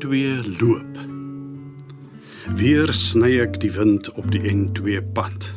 N2 0.00 0.60
loop. 0.60 0.98
Weer 2.56 2.88
sny 2.96 3.34
ek 3.42 3.58
die 3.60 3.72
wind 3.74 4.06
op 4.16 4.30
die 4.32 4.40
N2 4.48 5.02
pad. 5.12 5.48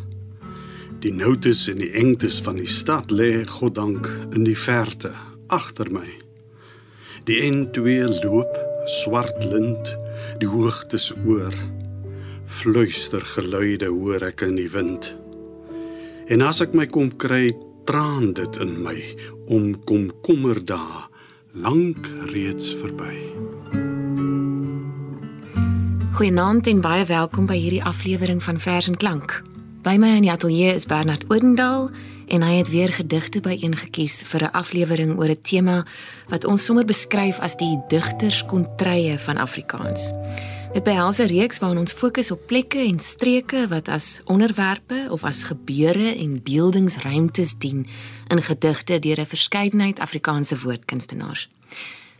Die 0.99 1.13
noutes 1.15 1.61
en 1.71 1.79
die 1.79 1.91
engtes 1.95 2.41
van 2.43 2.57
die 2.59 2.67
stad 2.67 3.13
lê 3.13 3.45
goddank 3.47 4.09
in 4.35 4.43
die 4.43 4.57
verte 4.59 5.13
agter 5.47 5.87
my. 5.95 6.03
Die 7.29 7.39
N2 7.45 8.09
loop 8.25 8.59
swart 8.97 9.39
lint 9.47 9.93
die 10.43 10.49
hoogtes 10.51 11.13
oor. 11.23 11.55
Fluister 12.43 13.23
geluide 13.37 13.93
hoor 13.93 14.27
ek 14.27 14.43
in 14.49 14.57
die 14.59 14.71
wind. 14.73 15.13
En 16.27 16.43
as 16.43 16.59
ek 16.65 16.75
my 16.75 16.89
kom 16.91 17.13
kry, 17.15 17.53
traan 17.87 18.33
dit 18.35 18.59
in 18.59 18.75
my 18.83 18.97
om 19.47 19.71
komkommer 19.87 20.59
dae 20.59 21.07
lank 21.63 22.11
reeds 22.33 22.73
verby. 22.81 23.15
Goeienaand 26.13 26.67
en 26.67 26.77
baie 26.77 27.05
welkom 27.09 27.47
by 27.49 27.55
hierdie 27.57 27.81
aflewering 27.89 28.37
van 28.45 28.59
Vers 28.61 28.85
en 28.85 28.97
Klank. 29.01 29.31
By 29.81 29.95
my 29.97 30.11
in 30.19 30.27
die 30.27 30.29
ateljee 30.29 30.75
is 30.77 30.85
Bernard 30.85 31.23
Odendaal 31.33 31.87
en 32.29 32.45
hy 32.45 32.51
het 32.59 32.69
weer 32.69 32.93
gedigte 32.93 33.41
byeengekies 33.41 34.19
vir 34.29 34.45
'n 34.45 34.53
aflewering 34.53 35.17
oor 35.17 35.33
'n 35.33 35.41
tema 35.41 35.85
wat 36.29 36.45
ons 36.45 36.65
sommer 36.65 36.85
beskryf 36.85 37.39
as 37.39 37.57
die 37.57 37.81
digterskontrye 37.89 39.17
van 39.19 39.37
Afrikaans. 39.37 40.13
Dit 40.73 40.83
behels 40.83 41.17
'n 41.17 41.33
reeks 41.33 41.59
waarin 41.59 41.79
ons 41.79 41.93
fokus 41.93 42.31
op 42.31 42.45
plekke 42.47 42.77
en 42.77 42.99
streke 42.99 43.67
wat 43.67 43.87
as 43.89 44.21
onderwerpe 44.25 45.07
of 45.09 45.23
as 45.23 45.43
gebeure 45.43 46.15
en 46.15 46.43
beeldingsruimtes 46.43 47.57
dien 47.57 47.87
in 48.27 48.41
gedigte 48.41 48.99
deur 48.99 49.19
'n 49.19 49.25
verskeidenheid 49.25 49.99
Afrikaanse 49.99 50.59
woordkunstenaars. 50.59 51.49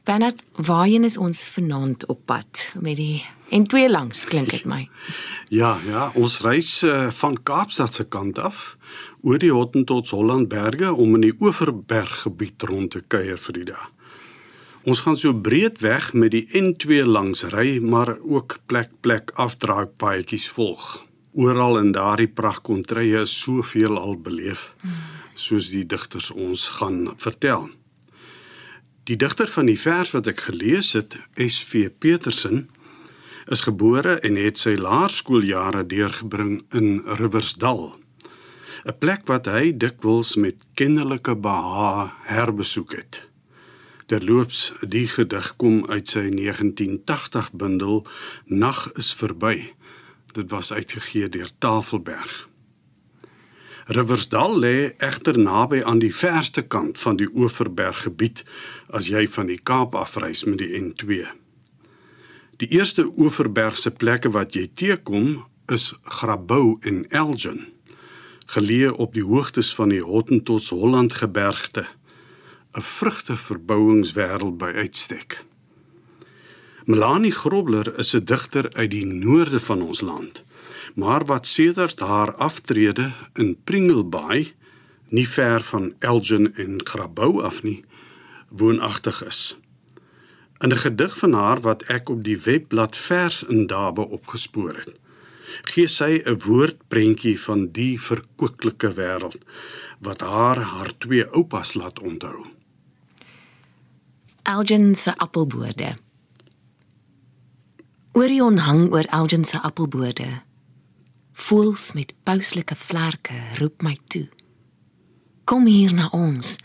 Bernard, 0.03 0.43
waarheen 0.59 1.03
is 1.07 1.15
ons 1.17 1.45
vanaand 1.49 2.05
op 2.11 2.25
pad 2.25 2.67
met 2.79 2.97
die 2.99 3.23
en 3.55 3.63
twee 3.71 3.87
langs 3.89 4.25
klink 4.27 4.49
dit 4.51 4.65
my. 4.67 4.87
Ja, 5.53 5.77
ja, 5.85 6.07
ons 6.17 6.39
reis 6.41 6.81
uh, 6.83 7.11
van 7.13 7.35
Kaapstad 7.45 7.93
se 7.93 8.03
kant 8.09 8.39
af 8.41 8.77
oor 9.21 9.37
die 9.37 9.51
Hottentots 9.53 10.11
Hollandberge 10.11 10.89
om 10.93 11.13
in 11.15 11.27
die 11.27 11.35
Oeverberg 11.39 12.23
gebied 12.23 12.65
rond 12.65 12.95
te 12.95 13.03
kuier 13.05 13.37
vir 13.37 13.59
die 13.59 13.67
dag. 13.69 13.83
Ons 14.83 15.03
gaan 15.05 15.15
so 15.19 15.31
breed 15.45 15.77
weg 15.85 16.09
met 16.17 16.33
die 16.33 16.47
N2 16.57 17.05
langs 17.05 17.45
ry, 17.53 17.77
maar 17.79 18.15
ook 18.17 18.57
plek 18.65 18.89
plek 19.05 19.31
afdraai 19.39 19.85
paadjies 19.85 20.49
volg. 20.57 21.03
Oral 21.37 21.79
in 21.79 21.93
daardie 21.95 22.27
pragtkontrye 22.27 23.21
is 23.23 23.37
soveel 23.45 23.95
al 24.01 24.17
beleef, 24.17 24.73
soos 25.33 25.69
die 25.71 25.85
digters 25.85 26.33
ons 26.33 26.67
gaan 26.79 27.13
vertel. 27.21 27.69
Die 29.03 29.15
digter 29.19 29.49
van 29.51 29.67
die 29.67 29.79
vers 29.79 30.13
wat 30.15 30.29
ek 30.31 30.45
gelees 30.45 30.93
het, 30.95 31.17
SV 31.35 31.89
Petersen, 31.99 32.69
is 33.51 33.65
gebore 33.67 34.13
en 34.23 34.37
het 34.39 34.61
sy 34.61 34.77
laerskooljare 34.79 35.81
deurgebring 35.91 36.61
in 36.71 37.01
Riversdal. 37.19 37.99
'n 38.87 38.95
Plek 38.99 39.27
wat 39.27 39.49
hy 39.51 39.75
dikwels 39.75 40.35
met 40.39 40.63
kennelike 40.79 41.35
beha 41.35 42.15
herbesoek 42.31 42.95
het. 42.95 43.27
Terloops, 44.07 44.71
die 44.87 45.07
gedig 45.07 45.51
kom 45.55 45.83
uit 45.91 46.07
sy 46.07 46.29
1980 46.31 47.51
bundel 47.51 48.07
Nag 48.45 48.87
is 48.95 49.13
verby. 49.13 49.73
Dit 50.31 50.49
was 50.49 50.71
uitgegee 50.71 51.29
deur 51.29 51.51
Tafelberg. 51.59 52.52
Riversdal 53.87 54.59
lê 54.59 54.95
egter 54.97 55.37
naby 55.37 55.81
aan 55.83 55.99
die 55.99 56.13
verste 56.15 56.61
kant 56.63 56.99
van 56.99 57.17
die 57.19 57.27
Oeverberg 57.35 58.05
gebied 58.05 58.43
as 58.87 59.09
jy 59.11 59.25
van 59.27 59.49
die 59.51 59.59
Kaap 59.59 59.95
afreis 59.99 60.45
met 60.47 60.61
die 60.61 60.71
N2. 60.79 61.25
Die 62.63 62.69
eerste 62.71 63.03
Oeverbergse 63.17 63.91
plekke 63.91 64.31
wat 64.31 64.55
jy 64.55 64.69
teekom 64.71 65.43
is 65.67 65.91
Grabouw 66.03 66.77
en 66.87 67.03
Elgin, 67.11 67.65
geleë 68.55 68.93
op 69.03 69.17
die 69.17 69.25
hoogtes 69.27 69.73
van 69.75 69.91
die 69.91 70.03
Hottentots 70.03 70.69
Holland 70.71 71.19
gebergte, 71.19 71.83
'n 72.77 72.81
vrugteverbouingswêreld 72.81 74.57
by 74.57 74.71
uitstek. 74.79 75.43
Melanie 76.85 77.31
Grobler 77.31 77.99
is 77.99 78.15
'n 78.15 78.23
digter 78.23 78.73
uit 78.73 78.91
die 78.91 79.05
noorde 79.05 79.59
van 79.59 79.81
ons 79.81 80.01
land 80.01 80.43
maar 80.93 81.25
wat 81.25 81.47
sedert 81.47 81.99
haar 81.99 82.35
aftrede 82.35 83.11
in 83.33 83.57
Pringlebaai, 83.63 84.53
nie 85.09 85.27
ver 85.29 85.61
van 85.61 85.93
Elgin 85.99 86.55
en 86.55 86.81
Grabouw 86.83 87.41
af 87.41 87.63
nie, 87.63 87.83
woonagtig 88.49 89.23
is. 89.25 89.57
In 90.57 90.69
'n 90.69 90.77
gedig 90.77 91.17
van 91.17 91.33
haar 91.33 91.61
wat 91.61 91.81
ek 91.83 92.09
op 92.09 92.23
die 92.23 92.39
webblad 92.39 92.97
Vers 92.97 93.43
in 93.43 93.67
Dabe 93.67 94.07
opgespoor 94.07 94.73
het, 94.73 94.93
gee 95.61 95.87
sy 95.87 96.21
'n 96.25 96.39
woordprentjie 96.45 97.41
van 97.41 97.71
die 97.71 98.01
verkwikkelike 98.01 98.93
wêreld 98.93 99.37
wat 99.99 100.21
haar 100.21 100.57
haar 100.57 100.97
twee 100.97 101.25
oupas 101.25 101.73
laat 101.73 102.01
onthou. 102.01 102.45
Elgin 104.43 104.95
se 104.95 105.17
appelbode. 105.17 105.95
Orion 108.11 108.57
hang 108.57 108.91
oor 108.91 109.05
Elgin 109.09 109.45
se 109.45 109.61
appelbode 109.61 110.43
Voels 111.33 111.93
met 111.93 112.13
pauslike 112.23 112.75
vlerke 112.75 113.33
roep 113.57 113.81
my 113.81 113.97
toe. 114.07 114.29
Kom 115.49 115.65
hier 115.65 115.93
na 115.93 116.07
ons, 116.13 116.59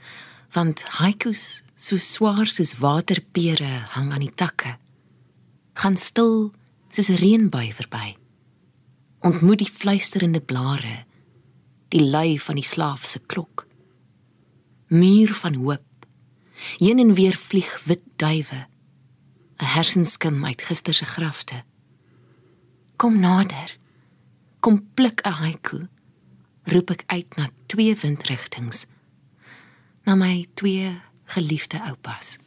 want 0.52 0.82
haikus 1.00 1.62
so 1.74 1.96
swaar 1.96 2.50
soos 2.52 2.74
waterpere 2.82 3.88
hang 3.94 4.12
aan 4.12 4.26
die 4.26 4.34
takke. 4.34 4.76
Gaan 5.72 5.96
stil 5.96 6.52
soos 6.92 7.08
'n 7.08 7.16
reënbuie 7.16 7.72
verby. 7.74 8.16
Ontmoet 9.20 9.58
die 9.58 9.70
fluisterende 9.70 10.40
blare, 10.40 11.04
die 11.88 12.04
lui 12.04 12.38
van 12.38 12.54
die 12.54 12.64
slaaf 12.64 13.04
se 13.04 13.18
klok. 13.18 13.66
Muur 14.88 15.34
van 15.34 15.54
hoop. 15.54 16.06
Heen 16.78 16.98
en 16.98 17.14
weer 17.14 17.36
vlieg 17.36 17.84
wit 17.84 18.04
duwe. 18.16 18.68
'n 19.60 19.64
Hersenskim 19.64 20.44
uit 20.44 20.62
gister 20.62 20.94
se 20.94 21.04
grafte. 21.04 21.64
Kom 22.96 23.18
nader 23.20 23.77
kom 24.60 24.88
pluk 24.94 25.20
'n 25.24 25.38
haiku. 25.42 25.86
Roep 26.62 26.90
ek 26.90 27.02
uit 27.06 27.36
na 27.36 27.48
twee 27.66 27.94
windrigtings. 27.96 28.86
Na 30.04 30.14
my 30.14 30.46
twee 30.54 31.00
geliefde 31.24 31.82
oupas. 31.82 32.38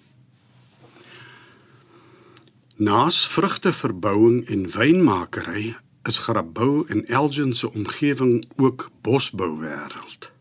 Naas 2.76 3.28
vrugteverbouing 3.28 4.48
en 4.48 4.72
wynmakery 4.72 5.76
is 6.04 6.18
Grabouw 6.20 6.86
en 6.86 7.06
Elgin 7.06 7.54
se 7.54 7.74
omgewing 7.74 8.46
ook 8.56 8.90
bosbouwêreld. 9.02 10.32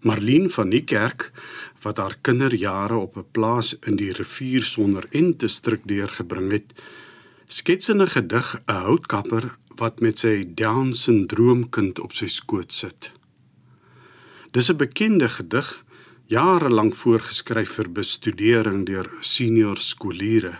Marlene 0.00 0.50
van 0.50 0.68
die 0.68 0.84
kerk 0.84 1.32
wat 1.80 1.96
haar 1.96 2.18
kinderjare 2.20 2.94
op 2.94 3.16
'n 3.16 3.26
plaas 3.30 3.78
in 3.78 3.96
die 3.96 4.12
rivier 4.12 4.64
sonder 4.64 5.06
en 5.10 5.36
te 5.36 5.48
stryk 5.48 5.82
deurgebring 5.84 6.50
het, 6.50 6.72
skets 7.46 7.88
in 7.88 8.02
'n 8.02 8.08
gedig 8.08 8.62
'n 8.66 8.72
houtkapper 8.72 9.56
wat 9.80 10.00
met 10.00 10.18
sy 10.18 10.44
Down-sindroomkind 10.56 12.00
op 12.00 12.12
sy 12.16 12.28
skoot 12.32 12.72
sit. 12.72 13.12
Dis 14.52 14.70
'n 14.70 14.76
bekende 14.76 15.28
gedig, 15.28 15.84
jare 16.26 16.70
lank 16.70 16.94
voorgeskryf 16.96 17.70
vir 17.78 17.88
bestudering 17.92 18.86
deur 18.86 19.10
senior 19.20 19.76
skooliere. 19.76 20.58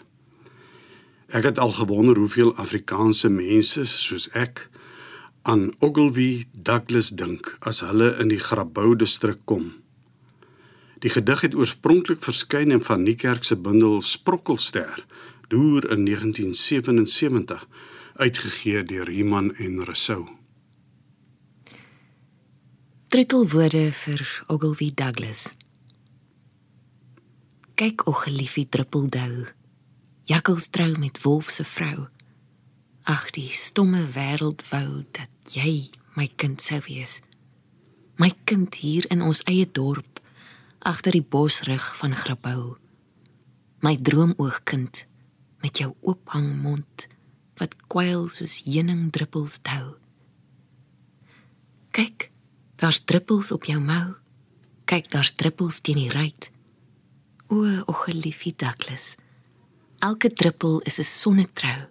Ek 1.28 1.44
het 1.44 1.58
al 1.58 1.72
gewonder 1.72 2.16
hoeveel 2.16 2.54
Afrikaanse 2.56 3.28
mense 3.28 3.84
soos 3.84 4.28
ek 4.32 4.68
aan 5.42 5.72
Ogilvy 5.78 6.44
Douglas 6.52 7.10
dink 7.10 7.56
as 7.60 7.80
hulle 7.80 8.16
in 8.20 8.28
die 8.28 8.38
Grabouw 8.38 8.94
distrik 8.94 9.38
kom. 9.44 9.72
Die 10.98 11.10
gedig 11.10 11.40
het 11.40 11.54
oorspronklik 11.54 12.22
verskyn 12.24 12.70
in 12.70 12.82
van 12.82 13.02
Niekerk 13.02 13.44
se 13.44 13.56
bundel 13.56 14.00
Sprokkelster, 14.02 15.04
deur 15.48 15.90
in 15.90 16.04
1977 16.04 17.66
uitgegee 18.16 18.82
deur 18.82 19.08
Iman 19.10 19.54
en 19.54 19.84
Rousseau. 19.84 20.28
Troetelwoorde 23.08 23.92
vir 23.92 24.44
Ogilvy 24.46 24.90
Douglas. 24.94 25.54
Kyk 27.74 28.06
o 28.08 28.12
geliefde 28.12 28.68
druppeldou. 28.68 29.46
Jakkels 30.24 30.68
trou 30.68 30.98
met 30.98 31.22
wolf 31.22 31.50
se 31.50 31.64
vrou. 31.64 32.06
Ag 33.06 33.30
die 33.30 33.52
stomme 33.52 34.02
wêreld 34.16 34.64
wou 34.70 35.04
dat 35.14 35.54
jy 35.54 35.90
my 36.16 36.26
kind 36.36 36.62
sou 36.62 36.80
wees. 36.88 37.20
My 38.16 38.32
kind 38.44 38.74
hier 38.74 39.04
in 39.12 39.22
ons 39.22 39.44
eie 39.46 39.68
dorp 39.68 40.20
agter 40.78 41.12
die 41.12 41.22
bosrug 41.22 41.92
van 42.00 42.16
Grabouw. 42.16 42.76
My 43.84 43.96
droomoogkind 43.96 45.04
met 45.62 45.78
jou 45.78 45.92
oophang 46.00 46.48
mond 46.62 47.06
wat 47.60 47.76
kwyl 47.88 48.28
soos 48.28 48.62
heuningdruppels 48.64 49.58
tou. 49.64 49.96
Kyk, 51.96 52.30
daar's 52.76 53.00
druppels 53.08 53.52
op 53.52 53.64
jou 53.64 53.80
mou. 53.80 54.16
Kyk, 54.84 55.10
daar's 55.10 55.32
druppels 55.34 55.80
teen 55.80 55.96
die 55.96 56.12
ruit. 56.12 56.50
O, 57.48 57.62
o 57.86 57.92
geliefde 58.04 58.52
Douglas. 58.56 59.14
Elke 60.04 60.28
druppel 60.28 60.80
is 60.84 60.98
'n 60.98 61.04
sonnetrou. 61.04 61.88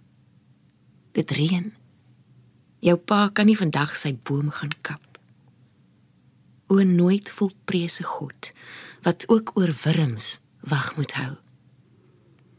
Dit 1.11 1.31
reën. 1.31 1.73
Jou 2.79 2.97
pa 2.97 3.29
kan 3.33 3.45
nie 3.45 3.57
vandag 3.57 3.95
sy 3.95 4.13
boom 4.23 4.51
gaan 4.51 4.75
kap. 4.81 5.19
O 6.67 6.83
nooit 6.83 7.31
volprese 7.31 8.03
God 8.03 8.51
wat 9.01 9.29
ook 9.29 9.51
oor 9.57 9.73
wurms 9.83 10.39
wag 10.59 10.95
moet 10.95 11.11
hou. 11.11 11.35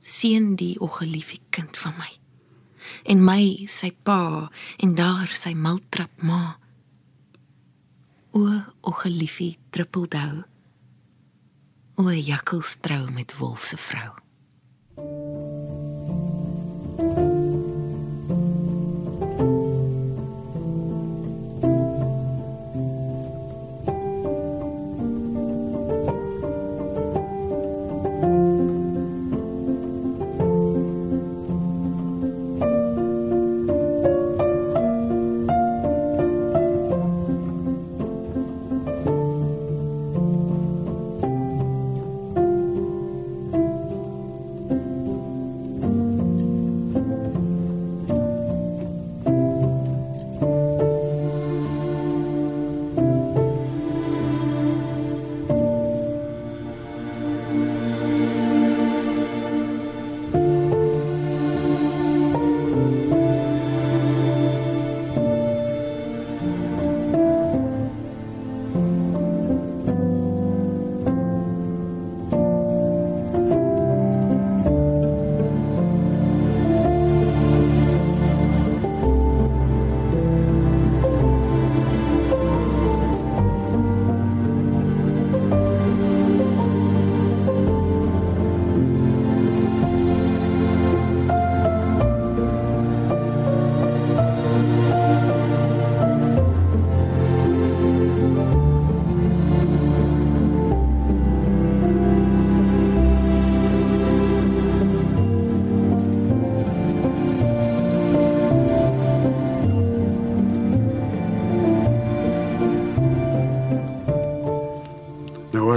Seën 0.00 0.56
die 0.56 0.80
o 0.80 0.86
geliefde 0.86 1.38
kind 1.50 1.76
van 1.76 1.94
my. 1.98 2.25
En 3.04 3.24
my 3.24 3.66
sy 3.70 3.92
pa 4.06 4.50
en 4.82 4.94
daar 4.98 5.32
sy 5.32 5.54
maltrap 5.54 6.22
ma. 6.22 6.58
O 8.36 8.44
o 8.80 8.90
geliefde 9.02 9.56
druppeldou. 9.70 10.44
O 11.96 12.10
jakkelstrou 12.12 13.10
met 13.10 13.36
wolf 13.38 13.64
se 13.64 13.76
vrou. 13.76 15.45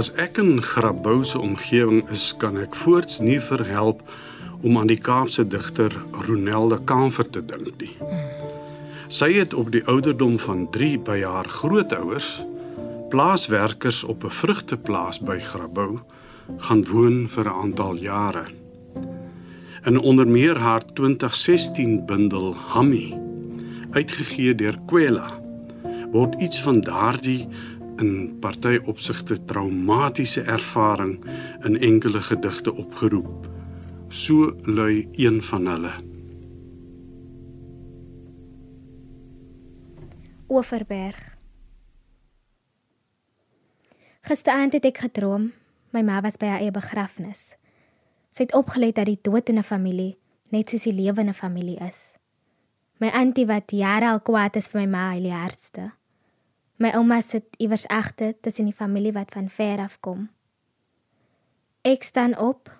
As 0.00 0.08
ek 0.16 0.38
in 0.40 0.62
Grabouw 0.64 1.20
se 1.28 1.36
omgewing 1.36 2.06
is, 2.08 2.30
kan 2.40 2.56
ek 2.56 2.76
voorts 2.78 3.18
nie 3.20 3.36
verhelp 3.42 4.00
om 4.64 4.78
aan 4.80 4.88
die 4.88 4.96
Kaapse 4.96 5.44
digter 5.44 5.92
Ronelde 6.24 6.78
Kamfer 6.88 7.28
te 7.28 7.42
dink 7.44 7.82
nie. 7.82 7.92
Sy 9.12 9.28
het 9.34 9.52
op 9.52 9.68
die 9.74 9.82
ouderdom 9.90 10.38
van 10.40 10.62
3 10.72 10.94
by 11.04 11.18
haar 11.20 11.50
grootouers, 11.52 12.30
plaaswerkers 13.12 14.00
op 14.04 14.24
'n 14.24 14.32
vrugteplaas 14.40 15.20
by 15.20 15.36
Grabouw, 15.38 16.00
gaan 16.56 16.84
woon 16.88 17.28
vir 17.28 17.44
'n 17.44 17.60
aantal 17.62 17.94
jare. 17.96 18.46
In 19.84 19.98
onder 19.98 20.28
meer 20.28 20.58
haar 20.58 20.84
2016 20.94 22.06
bundel 22.06 22.54
Hammy, 22.54 23.12
uitgegee 23.90 24.54
deur 24.54 24.78
Kwela, 24.86 25.28
word 26.12 26.40
iets 26.40 26.62
van 26.62 26.80
daardie 26.80 27.48
in 28.00 28.38
party 28.40 28.80
opsigte 28.88 29.36
traumatiese 29.44 30.42
ervaring 30.42 31.18
in 31.62 31.78
enkele 31.78 32.20
gedigte 32.20 32.74
opgeroep. 32.74 33.48
So 34.08 34.56
lui 34.62 35.08
een 35.12 35.42
van 35.42 35.66
hulle. 35.66 35.92
Oeverberg. 40.48 41.38
Gisteraand 44.20 44.72
het 44.72 44.84
ek 44.84 44.98
gedroom 45.06 45.52
my 45.94 46.02
ma 46.06 46.20
was 46.22 46.38
by 46.38 46.50
haar 46.52 46.62
eie 46.62 46.74
begrafnis. 46.74 47.54
Sy 48.30 48.46
het 48.46 48.54
opgelet 48.54 48.94
dat 48.98 49.08
die 49.10 49.18
dood 49.22 49.48
in 49.48 49.58
'n 49.58 49.66
familie 49.66 50.18
net 50.50 50.70
soos 50.70 50.82
die 50.82 50.94
lewe 50.94 51.20
in 51.20 51.28
'n 51.28 51.34
familie 51.34 51.78
is. 51.78 52.14
My 52.98 53.08
antie 53.08 53.46
wat 53.46 53.70
jare 53.70 54.10
al 54.10 54.20
kwaad 54.20 54.56
is 54.56 54.68
vir 54.68 54.80
my 54.80 54.86
ma, 54.86 55.10
hy 55.12 55.28
hardste. 55.28 55.99
My 56.80 56.94
ouma 56.96 57.20
sit 57.20 57.44
iewers 57.60 57.84
agter 57.92 58.32
tussen 58.40 58.64
die 58.64 58.76
familie 58.76 59.12
wat 59.12 59.34
van 59.36 59.50
ver 59.52 59.82
af 59.84 59.98
kom. 60.00 60.30
Ek 61.84 62.02
staan 62.02 62.32
op, 62.40 62.70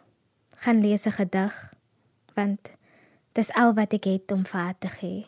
gaan 0.64 0.80
lees 0.80 1.04
'n 1.04 1.12
gedig, 1.12 1.72
want 2.34 2.70
dis 3.32 3.52
al 3.52 3.74
wat 3.74 3.92
ek 3.92 4.04
het 4.04 4.32
om 4.32 4.46
vir 4.46 4.60
haar 4.60 4.78
te 4.78 4.88
gee. 4.88 5.26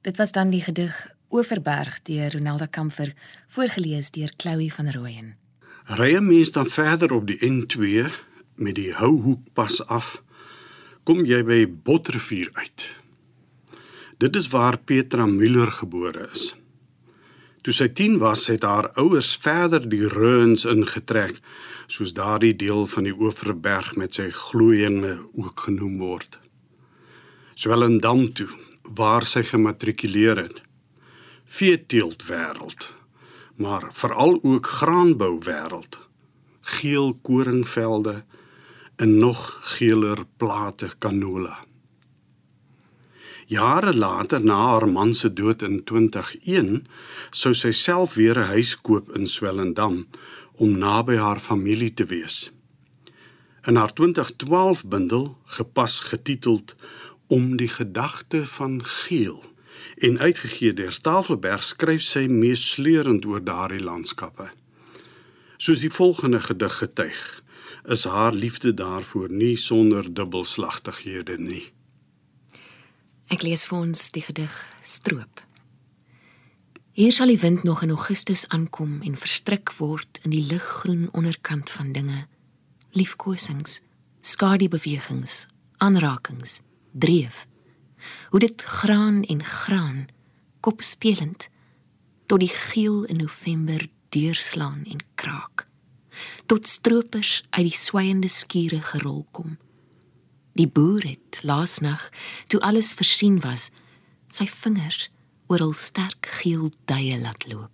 Dit 0.00 0.16
was 0.16 0.32
dan 0.32 0.50
die 0.50 0.62
gedig 0.62 1.14
Oeverberg 1.30 2.02
deur 2.02 2.32
Ronelda 2.32 2.66
Kamfer, 2.66 3.14
voorgeles 3.46 4.10
deur 4.10 4.32
Chloe 4.36 4.72
van 4.72 4.90
Rooyen. 4.90 5.36
Ry 5.84 6.14
'n 6.16 6.26
mens 6.26 6.52
dan 6.52 6.66
verder 6.66 7.12
op 7.12 7.26
die 7.26 7.38
N2 7.38 8.10
met 8.54 8.74
die 8.74 8.92
Houhoek 8.92 9.52
pas 9.52 9.86
af, 9.86 10.22
kom 11.02 11.24
jy 11.24 11.44
by 11.44 11.66
Botrivier 11.82 12.50
uit. 12.52 13.01
Dit 14.22 14.36
is 14.36 14.48
waar 14.48 14.78
Petra 14.78 15.24
Müller 15.26 15.70
gebore 15.74 16.28
is. 16.30 16.52
Toe 17.66 17.72
sy 17.74 17.88
10 17.90 18.20
was, 18.22 18.44
het 18.52 18.62
haar 18.62 18.92
ouers 19.00 19.32
verder 19.42 19.82
die 19.90 20.04
Reuns 20.06 20.62
ingetrek, 20.68 21.40
soos 21.90 22.12
daardie 22.14 22.52
deel 22.54 22.86
van 22.92 23.08
die 23.08 23.14
Oeverberg 23.16 23.96
met 23.98 24.14
sy 24.18 24.28
glooiinge 24.30 25.16
ook 25.34 25.64
genoem 25.66 25.96
word. 25.98 26.38
Swellendam 27.58 28.28
toe, 28.38 28.46
waar 28.94 29.26
sy 29.26 29.42
gematrikuleer 29.48 30.44
het. 30.44 30.62
Veeteelt 31.58 32.22
wêreld, 32.30 32.92
maar 33.58 33.88
veral 33.90 34.38
ook 34.38 34.70
graanbou 34.76 35.32
wêreld. 35.48 35.98
Geel 36.78 37.10
koringvelde 37.26 38.20
en 39.02 39.18
nog 39.18 39.44
geeler 39.74 40.22
plate 40.38 40.94
canola. 40.98 41.58
Jare 43.52 43.92
later 43.94 44.44
na 44.44 44.56
haar 44.56 44.88
man 44.88 45.14
se 45.14 45.32
dood 45.32 45.62
in 45.62 45.82
2001 45.84 46.86
sou 47.30 47.50
sy 47.52 47.72
self 47.76 48.14
weer 48.16 48.38
'n 48.40 48.48
huis 48.54 48.72
koop 48.80 49.10
in 49.16 49.26
Swellendam 49.28 50.06
om 50.56 50.78
naby 50.78 51.16
haar 51.16 51.40
familie 51.40 51.94
te 51.94 52.04
wees. 52.04 52.52
In 53.68 53.76
haar 53.76 53.92
2012 53.92 54.84
bundel, 54.84 55.36
gepas 55.44 56.00
getiteld 56.00 56.74
Om 57.26 57.56
die 57.56 57.68
gedagte 57.68 58.46
van 58.46 58.84
geel 58.84 59.44
en 59.96 60.18
uitgegee 60.18 60.72
deur 60.72 60.96
Tafelberg 61.00 61.62
skryf 61.64 62.02
sy 62.02 62.24
meesleurend 62.28 63.24
oor 63.24 63.44
daardie 63.44 63.84
landskappe. 63.84 64.48
Soos 65.56 65.80
die 65.80 65.92
volgende 65.92 66.40
gedig 66.40 66.76
getuig, 66.78 67.42
is 67.84 68.04
haar 68.04 68.32
liefde 68.32 68.74
daarvoor 68.74 69.30
nie 69.30 69.56
sonder 69.56 70.14
dubbelslagtighede 70.14 71.38
nie. 71.38 71.72
Ek 73.32 73.40
lees 73.46 73.62
vir 73.64 73.78
ons 73.78 74.00
die 74.12 74.20
gedig 74.20 74.52
Stroop. 74.84 75.40
Hier 76.92 77.14
sal 77.16 77.30
die 77.32 77.40
wind 77.40 77.62
nog 77.64 77.80
in 77.80 77.94
Augustus 77.94 78.44
aankom 78.52 78.98
en 79.00 79.16
verstrik 79.16 79.72
word 79.78 80.20
in 80.26 80.34
die 80.34 80.42
liggroen 80.50 81.06
onderkant 81.16 81.72
van 81.72 81.94
dinge. 81.96 82.26
Liefkosings, 82.92 83.78
skaduebewegings, 84.20 85.46
aanrakings, 85.80 86.60
dreef. 86.92 87.46
Hoe 88.34 88.42
dit 88.44 88.62
graan 88.82 89.22
en 89.24 89.40
graan 89.40 90.04
kopspelend 90.60 91.48
tot 92.28 92.44
die 92.44 92.52
geel 92.52 93.06
in 93.08 93.24
November 93.24 93.88
deurslaan 94.12 94.84
en 94.84 95.00
kraak. 95.14 95.70
tot 96.46 96.66
stroopers 96.68 97.42
uit 97.50 97.64
die 97.70 97.76
swaiende 97.76 98.28
skure 98.28 98.82
gerol 98.84 99.24
kom. 99.32 99.56
Die 100.58 100.68
boer 100.68 101.04
het 101.06 101.40
laasnag, 101.42 102.10
toe 102.46 102.60
alles 102.60 102.92
versien 102.92 103.40
was, 103.40 103.70
sy 104.32 104.46
vingers 104.48 105.08
oor 105.48 105.64
al 105.64 105.74
sterk 105.76 106.28
geel 106.40 106.70
duie 106.88 107.16
laat 107.20 107.46
loop. 107.48 107.72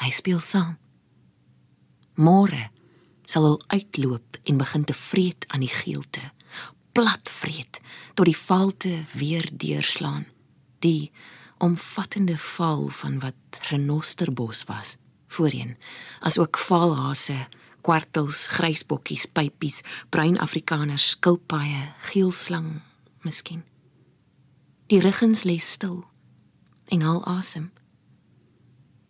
Hy 0.00 0.10
speel 0.14 0.40
saam. 0.44 0.76
Môre 2.18 2.68
sal 3.28 3.44
hy 3.44 3.78
uitloop 3.78 4.38
en 4.48 4.60
begin 4.60 4.84
te 4.88 4.96
vreet 4.96 5.44
aan 5.52 5.64
die 5.64 5.72
geelte, 5.72 6.22
plat 6.96 7.30
vreet 7.30 7.80
tot 8.16 8.26
die 8.26 8.36
valte 8.36 8.94
weer 9.14 9.46
deurslaan. 9.52 10.24
Die 10.84 11.10
omvattende 11.62 12.38
val 12.38 12.88
van 13.00 13.18
wat 13.22 13.60
renosterbos 13.70 14.64
was 14.70 14.96
voorheen, 15.28 15.76
asook 16.24 16.58
valhase, 16.58 17.36
kwartels, 17.80 18.46
grysbokkies, 18.46 19.26
pypies, 19.26 19.82
bruin 20.10 20.38
afrikaners, 20.38 21.10
skilpaaie, 21.14 21.88
geelslang, 22.10 22.80
miskien. 23.22 23.64
Die 24.88 25.00
ruggens 25.00 25.44
lê 25.44 25.58
stil 25.60 26.04
en 26.88 27.02
haal 27.04 27.24
asem. 27.28 27.70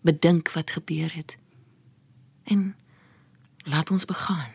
Bedink 0.03 0.53
wat 0.53 0.71
gebeur 0.71 1.13
het. 1.15 1.39
En 2.45 2.77
laat 3.65 3.91
ons 3.91 4.05
begaan. 4.05 4.51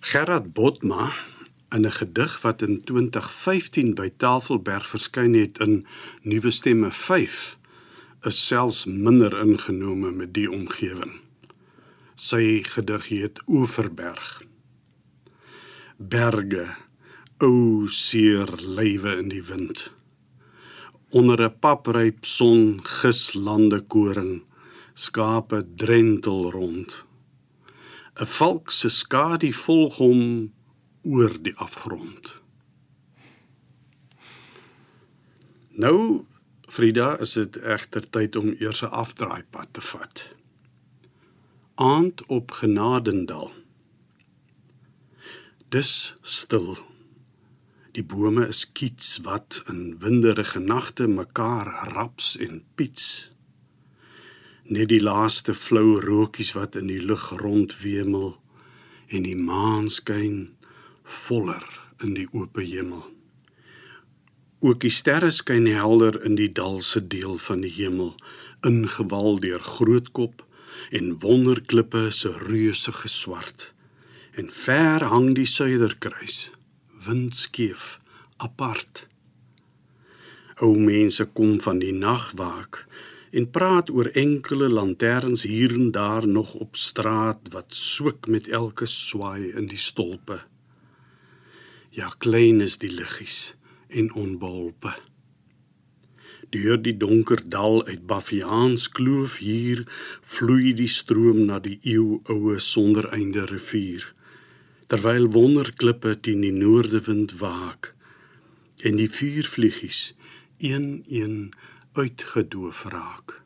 Gerard 0.00 0.52
Botma 0.52 1.12
in 1.68 1.86
'n 1.86 1.92
gedig 1.92 2.40
wat 2.40 2.62
in 2.62 2.84
2015 2.84 3.94
by 3.94 4.10
Tafelberg 4.16 4.88
verskyn 4.88 5.34
het 5.34 5.58
in 5.58 5.86
Nuwe 6.22 6.50
Stemme 6.50 6.92
5 6.92 7.58
is 8.22 8.38
selfs 8.46 8.84
minder 8.86 9.34
ingenome 9.40 10.12
met 10.14 10.30
die 10.36 10.46
omgewing. 10.50 11.16
Sy 12.14 12.62
gedig 12.62 13.08
heet 13.10 13.40
Oeverberg. 13.50 14.42
Berge, 15.98 16.68
o 17.42 17.86
seer 17.90 18.52
lywe 18.62 19.16
in 19.18 19.32
die 19.32 19.42
wind. 19.48 19.88
Onder 21.10 21.42
'n 21.42 21.58
papryp 21.58 22.24
son 22.24 22.78
gis 22.82 23.34
lande 23.34 23.80
koring, 23.80 24.42
skape 24.94 25.66
drentel 25.74 26.50
rond. 26.50 27.04
'n 28.20 28.26
Valk 28.26 28.70
se 28.70 28.88
skadu 28.88 29.52
volg 29.52 29.96
hom 29.96 30.52
oor 31.02 31.32
die 31.42 31.56
afgrond. 31.56 32.42
Nou 35.74 36.26
Frida, 36.72 37.18
is 37.20 37.34
dit 37.36 37.56
egter 37.68 38.04
tyd 38.16 38.36
om 38.40 38.46
eers 38.56 38.80
'n 38.82 38.94
afdraaipad 39.02 39.68
te 39.76 39.82
vat. 39.88 40.20
Aand 41.74 42.24
op 42.26 42.50
Genadendal. 42.50 43.52
Dis 45.68 46.16
stil. 46.22 46.78
Die 47.92 48.04
bome 48.04 48.48
is 48.48 48.72
kiets 48.72 49.18
wat 49.28 49.62
in 49.68 49.98
winderige 49.98 50.58
nagte 50.58 51.06
mekaar 51.06 51.92
raps 51.92 52.36
en 52.36 52.64
piets. 52.74 53.32
Net 54.64 54.88
die 54.88 55.02
laaste 55.02 55.54
flou 55.54 56.00
rookies 56.00 56.52
wat 56.52 56.74
in 56.74 56.86
die 56.86 57.02
lug 57.02 57.30
rondwemel 57.30 58.36
en 59.08 59.22
die 59.22 59.36
maan 59.36 59.90
skyn 59.90 60.56
voller 61.02 61.80
in 62.00 62.14
die 62.14 62.28
oop 62.32 62.56
hemel. 62.56 63.21
Ook 64.62 64.84
die 64.84 64.92
sterre 64.94 65.32
skyn 65.34 65.64
helder 65.66 66.20
in 66.22 66.36
die 66.38 66.52
dalse 66.54 67.00
deel 67.10 67.34
van 67.42 67.64
die 67.64 67.70
hemel, 67.74 68.12
ingewal 68.62 69.40
deur 69.42 69.62
grootkop 69.66 70.44
en 70.94 71.16
wonderklippe 71.24 72.02
se 72.14 72.30
reusige 72.44 73.08
swart. 73.10 73.72
En 74.38 74.52
ver 74.54 75.02
hang 75.10 75.32
die 75.34 75.48
suiderkruis, 75.50 76.36
windskeef, 77.06 77.96
apart. 78.38 79.08
O 80.62 80.76
mense 80.78 81.26
kom 81.34 81.56
van 81.64 81.80
die 81.82 81.94
nag 81.96 82.28
waak 82.38 82.84
en 83.34 83.48
praat 83.50 83.90
oor 83.90 84.12
enkele 84.22 84.68
lanterns 84.70 85.42
hier 85.48 85.74
en 85.74 85.90
daar 85.90 86.28
nog 86.28 86.52
op 86.54 86.78
straat 86.78 87.50
wat 87.50 87.74
soek 87.74 88.30
met 88.30 88.46
elke 88.46 88.86
swaai 88.86 89.50
in 89.50 89.66
die 89.66 89.80
stolpe. 89.88 90.38
Ja, 91.90 92.12
klein 92.22 92.62
is 92.62 92.78
die 92.78 92.92
liggies 92.94 93.56
en 93.92 94.12
onbeholpe. 94.12 94.94
Deur 96.52 96.82
die 96.82 96.96
donker 96.96 97.40
dal 97.48 97.86
uit 97.86 98.06
Baffiaans 98.06 98.88
kloof 98.92 99.38
hier 99.40 99.84
vloei 100.20 100.74
die 100.76 100.90
stroom 100.90 101.44
na 101.48 101.58
die 101.64 101.78
eeuoue 101.82 102.58
sonder 102.60 103.08
einde 103.08 103.46
rivier. 103.48 104.04
Terwyl 104.92 105.30
wonderklippe 105.32 106.18
teen 106.20 106.44
die 106.44 106.52
noordewind 106.52 107.38
waak 107.40 107.94
en 108.82 108.98
die 109.00 109.08
vuurvliegies 109.10 110.14
een 110.58 111.04
een 111.08 111.52
uitgedoof 111.92 112.84
raak. 112.84 113.40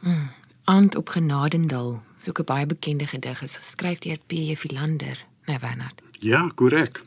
Hmm, 0.00 0.30
Aand 0.64 0.94
op 0.96 1.08
Genadendal, 1.08 2.02
so 2.18 2.30
'n 2.34 2.44
baie 2.44 2.66
bekende 2.66 3.06
gedig 3.06 3.42
is 3.42 3.56
geskryf 3.56 3.98
deur 3.98 4.18
P.J. 4.26 4.56
Philander, 4.56 5.26
nee 5.46 5.58
Bernard. 5.58 6.02
Ja, 6.18 6.50
korrek. 6.54 7.02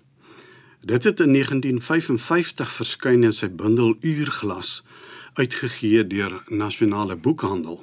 Dit 0.86 1.04
het 1.04 1.20
in 1.20 1.32
1955 1.34 2.72
verskyn 2.72 3.24
in 3.26 3.34
sy 3.34 3.48
bundel 3.50 3.96
Uurglas 4.06 4.84
uitgegee 5.34 6.04
deur 6.06 6.44
Nasionale 6.54 7.16
Boekhandel. 7.18 7.80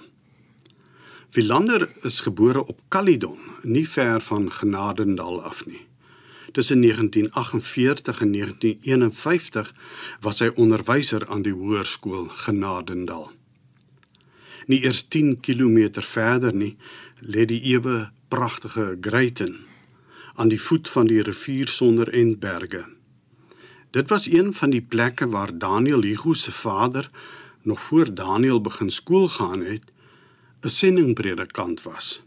Philander 1.35 1.89
is 2.07 2.21
gebore 2.23 2.63
op 2.67 2.79
Caledon, 2.89 3.41
nie 3.63 3.89
ver 3.89 4.23
van 4.23 4.47
Genadendal 4.53 5.43
af 5.43 5.65
nie. 5.67 5.81
Tussen 6.53 6.81
1948 6.81 8.21
en 8.21 8.33
1951 8.33 9.75
was 10.21 10.39
hy 10.39 10.53
onderwyser 10.55 11.27
aan 11.27 11.43
die 11.43 11.57
hoërskool 11.59 12.31
Genadendal. 12.45 13.33
Nie 14.71 14.85
eers 14.87 15.03
10 15.09 15.41
km 15.41 16.07
verder 16.07 16.55
nie 16.55 16.77
lê 17.19 17.51
die 17.51 17.63
ewe 17.75 18.13
pragtige 18.29 18.95
Greyton 19.01 19.59
aan 20.35 20.49
die 20.49 20.61
voet 20.61 20.89
van 20.89 21.07
die 21.07 21.23
rivier 21.23 21.69
sonder 21.69 22.13
endberge. 22.13 22.85
Dit 23.91 24.09
was 24.09 24.27
een 24.31 24.55
van 24.55 24.71
die 24.71 24.83
plekke 24.83 25.29
waar 25.29 25.59
Daniel 25.59 26.03
Hugo 26.03 26.33
se 26.33 26.53
vader 26.53 27.11
nog 27.63 27.81
voor 27.81 28.15
Daniel 28.15 28.61
begin 28.61 28.91
skool 28.91 29.29
gaan 29.29 29.61
het, 29.61 29.93
'n 30.61 30.69
sendingpredikant 30.69 31.83
was. 31.83 32.23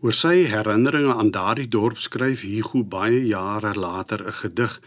Oor 0.00 0.12
sy 0.12 0.34
herinneringe 0.50 1.14
aan 1.14 1.30
daardie 1.30 1.68
dorp 1.68 1.98
skryf 1.98 2.40
Hugo 2.40 2.84
baie 2.84 3.26
jare 3.26 3.74
later 3.74 4.26
'n 4.26 4.32
gedig, 4.32 4.80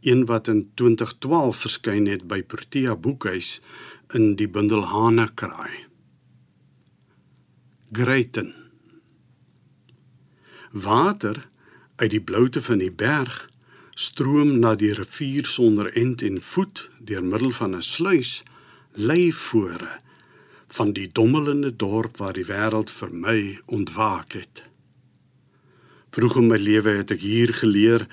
een 0.00 0.24
wat 0.26 0.48
in 0.48 0.70
2012 0.74 1.56
verskyn 1.56 2.06
het 2.06 2.26
by 2.26 2.42
Protea 2.42 2.96
Boekhuis 2.96 3.62
in 4.14 4.34
die 4.34 4.48
bundel 4.48 4.84
Hane 4.84 5.28
Kraai. 5.34 5.86
Water 10.82 11.48
uit 11.96 12.10
die 12.10 12.20
bloute 12.20 12.60
van 12.62 12.78
die 12.78 12.92
berg 12.92 13.50
stroom 13.96 14.58
na 14.60 14.74
die 14.76 14.92
rivier 14.92 15.46
sonder 15.48 15.88
end 15.96 16.20
en 16.22 16.36
voet 16.42 16.82
deur 17.00 17.24
middel 17.24 17.50
van 17.58 17.76
'n 17.76 17.82
sluys 17.82 18.42
lê 18.92 19.32
voore 19.32 19.94
van 20.68 20.92
die 20.92 21.08
dommelende 21.12 21.76
dorp 21.76 22.16
waar 22.16 22.32
die 22.32 22.44
wêreld 22.44 22.90
vir 22.90 23.12
my 23.12 23.58
ontwaak 23.66 24.32
het. 24.32 24.62
Vroeg 26.10 26.36
in 26.36 26.46
my 26.46 26.58
lewe 26.60 26.90
het 26.90 27.10
ek 27.10 27.20
hier 27.20 27.54
geleer 27.54 28.06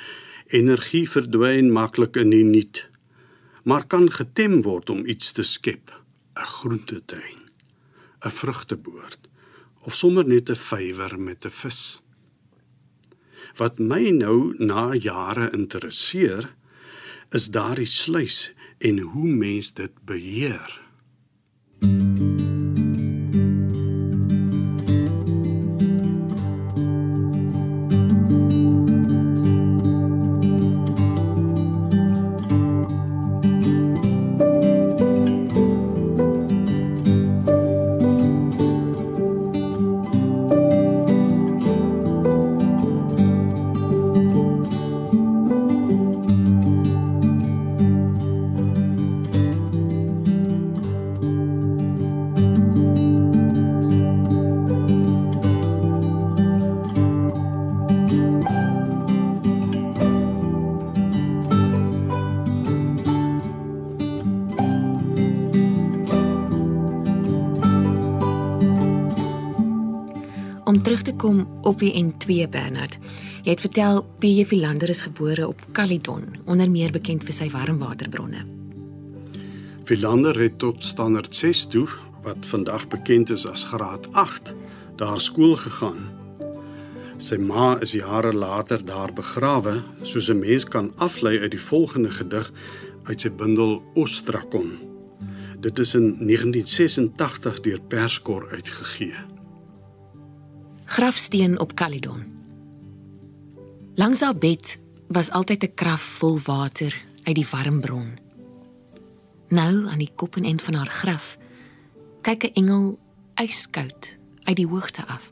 energie 0.48 1.10
verdwyn 1.10 1.72
maklik 1.72 2.16
in 2.16 2.30
die 2.30 2.44
niet, 2.44 2.88
maar 3.64 3.84
kan 3.88 4.12
getem 4.12 4.62
word 4.62 4.90
om 4.90 5.06
iets 5.06 5.32
te 5.32 5.44
skep, 5.44 5.92
'n 6.36 6.48
groentetuin, 6.56 7.44
'n 8.26 8.32
vrugteboord 8.32 9.20
of 9.82 9.96
sommer 9.96 10.26
net 10.26 10.50
'n 10.50 10.56
vywer 10.56 11.20
met 11.20 11.46
'n 11.46 11.52
vis 11.52 12.03
wat 13.58 13.80
my 13.80 14.10
nou 14.10 14.54
na 14.58 14.94
jare 14.94 15.52
interesseer 15.54 16.50
is 17.32 17.50
daardie 17.52 17.90
sluys 17.90 18.54
en 18.78 19.00
hoe 19.00 19.28
mens 19.28 19.74
dit 19.74 19.94
beheer. 20.06 20.82
terug 21.80 22.13
te 71.24 71.30
kom 71.30 71.48
op 71.62 71.80
die 71.80 71.94
N2 71.96 72.50
Bernard. 72.50 72.98
Jy 73.44 73.54
het 73.54 73.62
vertel 73.64 74.02
PJ 74.20 74.46
Philander 74.46 74.90
is 74.90 75.02
gebore 75.02 75.48
op 75.48 75.62
Caledon, 75.72 76.26
onder 76.46 76.70
meer 76.72 76.92
bekend 76.92 77.24
vir 77.24 77.34
sy 77.34 77.50
warmwaterbronne. 77.52 78.44
Philander 79.88 80.36
het 80.40 80.58
tot 80.60 80.84
standaard 80.84 81.36
6 81.36 81.66
toe, 81.72 81.88
wat 82.24 82.48
vandag 82.48 82.88
bekend 82.92 83.32
is 83.32 83.46
as 83.48 83.64
graad 83.64 84.08
8, 84.12 84.54
daar 85.00 85.20
skool 85.20 85.56
gegaan. 85.56 86.10
Sy 87.18 87.38
ma 87.40 87.78
is 87.84 87.94
jare 87.96 88.34
later 88.34 88.84
daar 88.86 89.14
begrawe, 89.16 89.82
soos 90.04 90.30
'n 90.30 90.40
mens 90.40 90.66
kan 90.66 90.92
aflei 90.98 91.40
uit 91.40 91.52
die 91.52 91.66
volgende 91.72 92.12
gedig 92.12 92.52
uit 93.04 93.22
sy 93.22 93.30
bundel 93.30 93.84
Ostrakon. 93.96 94.72
Dit 95.60 95.80
is 95.80 95.96
in 95.96 96.16
1986 96.20 97.60
deur 97.60 97.80
Perskor 97.88 98.48
uitgegee. 98.52 99.16
Grafsteen 100.94 101.60
op 101.60 101.74
Caledon. 101.74 102.24
Langs 103.96 104.20
haar 104.20 104.38
bed 104.38 104.80
was 105.08 105.32
altyd 105.32 105.64
'n 105.64 105.74
kraf 105.74 106.02
vol 106.02 106.40
water 106.40 107.06
uit 107.24 107.36
die 107.36 107.48
warm 107.52 107.82
bron. 107.82 108.20
Nou 109.48 109.88
aan 109.88 109.98
die 109.98 110.12
kop 110.16 110.36
en 110.36 110.44
end 110.44 110.62
van 110.62 110.74
haar 110.74 110.90
graf 110.90 111.38
kyk 112.22 112.44
'n 112.44 112.54
engel 112.54 113.00
yskoud 113.42 114.18
uit 114.44 114.56
die 114.56 114.68
hoogte 114.68 115.06
af. 115.06 115.32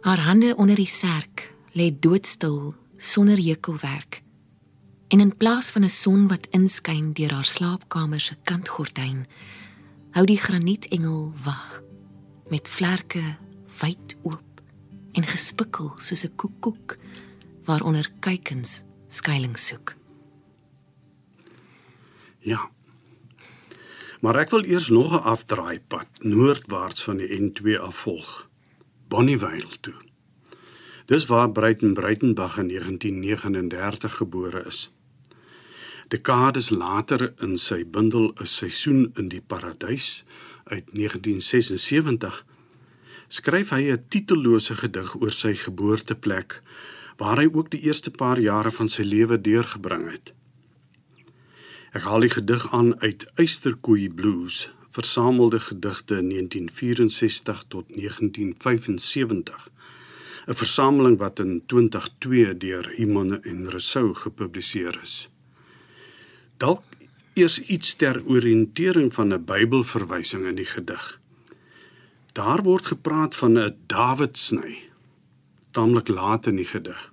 Haar 0.00 0.20
hande 0.20 0.56
onder 0.56 0.76
die 0.76 0.86
serk 0.86 1.54
lê 1.72 1.98
doodstil 2.00 2.74
sonder 2.96 3.36
hekelwerk. 3.36 4.22
En 5.08 5.20
in 5.20 5.36
plaas 5.36 5.70
van 5.70 5.84
'n 5.84 5.88
son 5.88 6.28
wat 6.28 6.46
inskyn 6.50 7.12
deur 7.12 7.32
haar 7.32 7.44
slaapkamer 7.44 8.20
se 8.20 8.36
kantgordyn, 8.42 9.26
hou 10.10 10.26
die 10.26 10.38
granietengel 10.38 11.32
wag 11.44 11.82
met 12.48 12.68
vlerke 12.68 13.36
wyd 13.80 14.16
oop 14.22 14.47
en 15.18 15.26
gespikkel 15.26 15.92
soos 15.98 16.24
'n 16.24 16.36
koekoek 16.40 16.98
waaronder 17.66 18.06
kuikens 18.20 18.84
skuilings 19.08 19.66
soek. 19.66 19.96
Ja. 22.38 22.70
Maar 24.20 24.36
ek 24.36 24.50
wil 24.50 24.64
eers 24.64 24.88
nog 24.88 25.12
'n 25.12 25.26
afdraaipad 25.34 26.08
noordwaarts 26.22 27.02
van 27.02 27.16
die 27.16 27.30
N2 27.40 27.78
afvolg. 27.78 28.48
Bonnievale 29.08 29.80
toe. 29.80 29.98
Dis 31.06 31.26
waar 31.26 31.50
Breiten 31.50 31.94
Breitenbach 31.94 32.58
in 32.58 32.68
1939 32.68 34.14
gebore 34.14 34.64
is. 34.66 34.92
Dekades 36.08 36.70
later 36.70 37.34
in 37.38 37.58
sy 37.58 37.84
bundel 37.84 38.32
'n 38.34 38.46
seisoen 38.46 39.10
in 39.14 39.28
die 39.28 39.42
paradys 39.42 40.24
uit 40.64 40.92
1976 40.92 42.44
skryf 43.28 43.70
hy 43.70 43.92
'n 43.92 44.04
titellose 44.08 44.74
gedig 44.74 45.14
oor 45.20 45.32
sy 45.32 45.54
geboorteplek 45.54 46.62
waar 47.18 47.38
hy 47.40 47.48
ook 47.52 47.70
die 47.70 47.80
eerste 47.86 48.10
paar 48.10 48.38
jare 48.38 48.70
van 48.70 48.88
sy 48.88 49.02
lewe 49.02 49.40
deurgebring 49.40 50.10
het. 50.10 50.32
Ek 51.92 52.02
haal 52.02 52.20
die 52.20 52.30
gedig 52.30 52.72
aan 52.72 53.00
uit 53.00 53.26
Eysterkoei 53.34 54.08
Blues 54.08 54.68
versamelde 54.90 55.60
gedigte 55.60 56.14
1964 56.22 57.64
tot 57.68 57.86
1975. 57.88 59.68
'n 60.48 60.54
Versameling 60.54 61.18
wat 61.18 61.38
in 61.38 61.62
2002 61.66 62.56
deur 62.56 62.94
Iman 62.94 63.42
en 63.42 63.70
Rousseau 63.70 64.14
gepubliseer 64.14 65.00
is. 65.02 65.28
Dalk 66.56 66.82
eers 67.34 67.60
iets 67.60 67.94
ter 67.94 68.22
oriëntering 68.24 69.14
van 69.14 69.32
'n 69.34 69.44
Bybelverwysing 69.44 70.46
in 70.46 70.54
die 70.54 70.64
gedig. 70.64 71.17
Daar 72.38 72.62
word 72.62 72.86
gepraat 72.86 73.34
van 73.34 73.58
'n 73.58 73.76
Dawidsny, 73.86 74.78
taamlik 75.70 76.08
laat 76.08 76.46
in 76.46 76.56
die 76.56 76.64
gedig. 76.64 77.12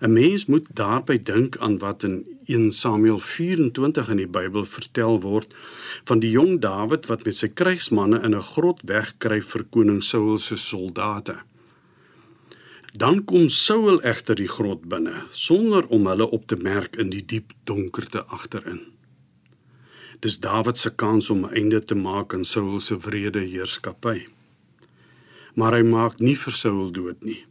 'n 0.00 0.12
Mens 0.12 0.46
moet 0.46 0.66
daarby 0.72 1.22
dink 1.22 1.56
aan 1.58 1.78
wat 1.78 2.02
in 2.02 2.24
1 2.44 2.72
Samuel 2.72 3.18
24 3.18 4.08
in 4.08 4.16
die 4.16 4.26
Bybel 4.26 4.64
vertel 4.64 5.20
word 5.20 5.54
van 6.04 6.18
die 6.18 6.30
jong 6.30 6.60
Dawid 6.60 7.06
wat 7.06 7.24
met 7.24 7.36
sy 7.36 7.48
krygsmanne 7.48 8.22
in 8.22 8.34
'n 8.34 8.48
grot 8.52 8.80
wegkry 8.82 9.42
vir 9.42 9.64
koning 9.70 10.02
Saul 10.02 10.38
se 10.38 10.56
soldate. 10.56 11.36
Dan 12.92 13.24
kom 13.24 13.48
Saul 13.48 14.02
egter 14.02 14.34
die 14.34 14.48
grot 14.48 14.88
binne 14.88 15.22
sonder 15.30 15.86
om 15.86 16.06
hulle 16.06 16.30
op 16.30 16.46
te 16.46 16.56
merk 16.56 16.96
in 16.96 17.10
die 17.10 17.26
diep 17.26 17.52
donkerte 17.64 18.24
agterin. 18.24 18.93
Dis 20.24 20.38
Dawid 20.40 20.78
se 20.80 20.90
kans 20.94 21.26
om 21.30 21.44
'n 21.44 21.52
einde 21.52 21.84
te 21.84 21.94
maak 21.94 22.34
aan 22.34 22.44
Saul 22.44 22.80
se 22.80 22.96
wrede 22.98 23.40
heerskappy. 23.40 24.26
Maar 25.54 25.72
hy 25.76 25.82
maak 25.82 26.18
nie 26.18 26.36
vir 26.36 26.52
Saul 26.52 26.92
dood 26.92 27.20
nie. 27.22 27.44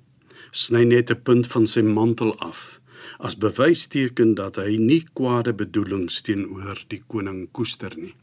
Sny 0.51 0.83
net 0.83 1.11
'n 1.11 1.21
punt 1.21 1.47
van 1.47 1.67
sy 1.67 1.81
mantel 1.81 2.33
af 2.39 2.79
as 3.19 3.37
bewysteken 3.37 4.33
dat 4.33 4.55
hy 4.55 4.77
nie 4.77 5.03
kwade 5.13 5.53
bedoelings 5.53 6.21
teenoor 6.21 6.83
die 6.87 7.03
koning 7.07 7.51
koester 7.51 7.93
nie. 7.97 8.15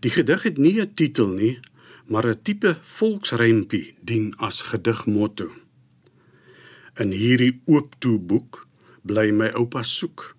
Die 0.00 0.10
gedig 0.10 0.42
het 0.42 0.58
nie 0.58 0.80
'n 0.80 0.94
titel 0.94 1.26
nie, 1.26 1.58
maar 2.06 2.26
'n 2.26 2.42
tipe 2.42 2.78
volksrympie 2.82 3.94
dien 4.00 4.34
as 4.36 4.62
gedigmotto. 4.62 5.50
In 6.94 7.10
hierdie 7.10 7.60
oop 7.64 7.94
toe 7.98 8.18
boek 8.18 8.66
bly 9.02 9.30
my 9.30 9.48
oupa 9.48 9.82
soek, 9.82 10.36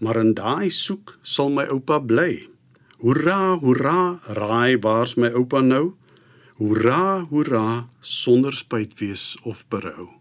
maar 0.00 0.16
in 0.22 0.34
daai 0.34 0.70
soek 0.70 1.18
sal 1.22 1.50
my 1.50 1.66
oupa 1.70 2.00
bly. 2.00 2.48
Hoera, 3.02 3.58
hoera, 3.60 4.20
raai 4.40 4.80
waar's 4.80 5.14
my 5.16 5.30
oupa 5.34 5.60
nou? 5.60 5.94
Hoera, 6.58 7.26
hoera, 7.30 7.88
sonder 8.00 8.52
spyt 8.52 8.98
wees 9.00 9.34
of 9.44 9.66
berou 9.68 10.12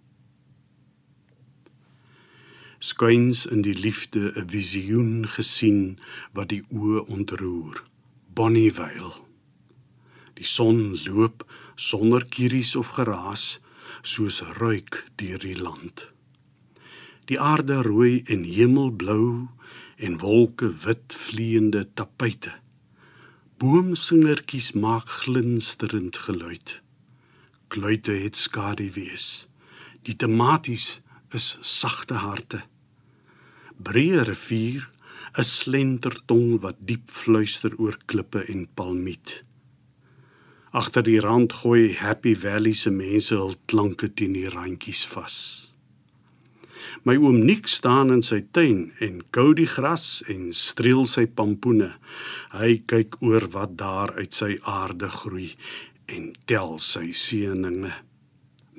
skuins 2.83 3.45
in 3.45 3.61
die 3.63 3.77
liefde 3.85 4.21
'n 4.35 4.49
visioen 4.51 5.27
gesien 5.35 5.97
wat 6.35 6.49
die 6.51 6.63
oë 6.79 7.05
ontroer. 7.15 7.83
Bonnievale. 8.35 9.13
Die 10.33 10.49
son 10.55 10.99
loop 11.05 11.45
sonder 11.75 12.25
kieries 12.25 12.75
of 12.75 12.87
geraas 12.97 13.59
soos 14.01 14.41
ruik 14.59 15.05
deur 15.15 15.39
die 15.39 15.55
land. 15.55 16.12
Die 17.31 17.39
aarde 17.39 17.81
rooi 17.81 18.23
en 18.27 18.43
hemelblou 18.43 19.47
en 19.95 20.19
wolke 20.19 20.73
wit 20.83 21.15
vleiende 21.15 21.85
tapuite. 21.93 22.51
Boomsingertjies 23.57 24.73
maak 24.73 25.07
glinsterend 25.21 26.17
geluid. 26.17 26.81
Kluite 27.67 28.11
het 28.11 28.35
skadu 28.35 28.91
wees. 28.91 29.47
Die 30.03 30.15
tomaties 30.15 31.01
is 31.31 31.57
sagte 31.61 32.13
harte 32.13 32.63
breë 33.83 34.23
rivier, 34.27 34.89
'n 35.37 35.43
slentertong 35.43 36.61
wat 36.61 36.77
diep 36.87 37.09
fluister 37.09 37.73
oor 37.77 37.97
klippe 38.05 38.45
en 38.53 38.67
palmiet. 38.75 39.43
Agter 40.71 41.03
die 41.03 41.19
rand 41.19 41.53
gooi 41.53 41.93
Happy 41.93 42.35
Valley 42.35 42.73
se 42.73 42.89
mense 42.89 43.35
hul 43.35 43.55
klanke 43.65 44.13
teen 44.13 44.33
die 44.33 44.49
randjies 44.49 45.05
vas. 45.05 45.72
My 47.03 47.17
oom 47.19 47.41
Nik 47.43 47.67
staan 47.67 48.13
in 48.15 48.21
sy 48.23 48.39
tuin 48.55 48.85
en 49.03 49.17
kou 49.35 49.51
die 49.57 49.67
gras 49.67 50.23
en 50.31 50.53
streel 50.55 51.03
sy 51.09 51.25
pampoene. 51.27 51.89
Hy 52.55 52.77
kyk 52.87 53.17
oor 53.19 53.49
wat 53.51 53.73
daar 53.81 54.13
uit 54.15 54.31
sy 54.31 54.55
aarde 54.63 55.09
groei 55.11 55.49
en 56.07 56.31
tel 56.47 56.77
sy 56.79 57.09
seëninge. 57.11 57.91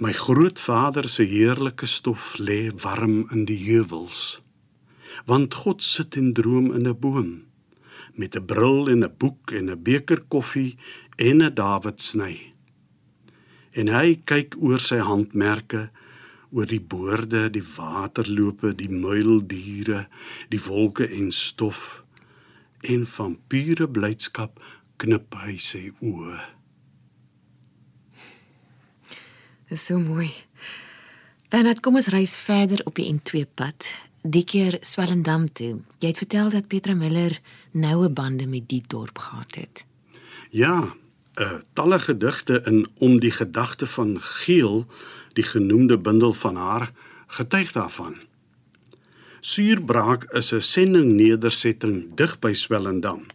My 0.01 0.13
grootvader 0.17 1.09
se 1.13 1.29
heerlike 1.29 1.87
stof 1.87 2.33
lê 2.41 2.73
warm 2.83 3.27
in 3.31 3.45
die 3.51 3.61
heuwels 3.69 4.41
want 5.31 5.55
God 5.55 5.83
sit 5.83 6.17
en 6.19 6.33
droom 6.35 6.73
in 6.75 6.89
'n 6.89 6.99
boom 6.99 7.31
met 8.19 8.37
'n 8.37 8.47
bril 8.47 8.89
en 8.93 9.05
'n 9.05 9.15
boek 9.19 9.53
en 9.53 9.71
'n 9.71 9.83
beker 9.83 10.21
koffie 10.29 10.77
en 11.17 11.43
'n 11.43 11.55
Dawid 11.55 12.01
sny. 12.01 12.53
En 13.73 13.89
hy 13.89 14.21
kyk 14.25 14.57
oor 14.59 14.79
sy 14.79 14.99
handmerke 14.99 15.91
oor 16.55 16.71
die 16.71 16.81
boorde, 16.81 17.49
die 17.51 17.65
waterloope, 17.77 18.75
die 18.79 18.91
muildiere, 18.91 20.07
die 20.55 20.63
wolke 20.63 21.09
en 21.11 21.33
stof 21.35 22.05
en 22.85 23.07
van 23.09 23.39
pure 23.49 23.89
blydskap 23.91 24.61
knip 25.03 25.35
hy 25.43 25.57
sy 25.59 25.89
oë. 26.05 26.39
Dis 29.73 29.87
so 29.89 29.99
mooi. 29.99 30.31
Dan 31.51 31.67
het 31.67 31.81
kom 31.83 31.97
ons 31.99 32.13
reis 32.13 32.37
verder 32.39 32.85
op 32.87 32.99
die 33.01 33.09
N2 33.11 33.47
pad 33.57 33.91
die 34.25 34.45
keer 34.49 34.79
Swellendam 34.81 35.51
toe. 35.53 35.83
Jy 36.01 36.13
het 36.13 36.21
vertel 36.23 36.51
dat 36.53 36.69
Petra 36.69 36.95
Miller 36.97 37.37
noue 37.77 38.09
bande 38.09 38.47
met 38.49 38.69
die 38.71 38.83
dorp 38.87 39.19
gehad 39.19 39.55
het. 39.61 39.85
Ja, 40.51 40.81
'n 40.81 41.43
uh, 41.43 41.51
eh, 41.51 41.61
talle 41.73 41.99
gedigte 41.99 42.63
in 42.65 42.87
om 42.99 43.21
die 43.21 43.31
gedagte 43.31 43.87
van 43.87 44.21
Geel, 44.21 44.87
die 45.35 45.45
genoemde 45.45 45.99
bundel 45.99 46.33
van 46.33 46.57
haar, 46.57 46.93
getuig 47.27 47.73
daarvan. 47.73 48.17
Suurbraak 49.41 50.25
is 50.33 50.53
'n 50.53 50.61
sending 50.61 51.13
nedersetting 51.13 52.15
dig 52.15 52.39
by 52.39 52.53
Swellendam. 52.53 53.27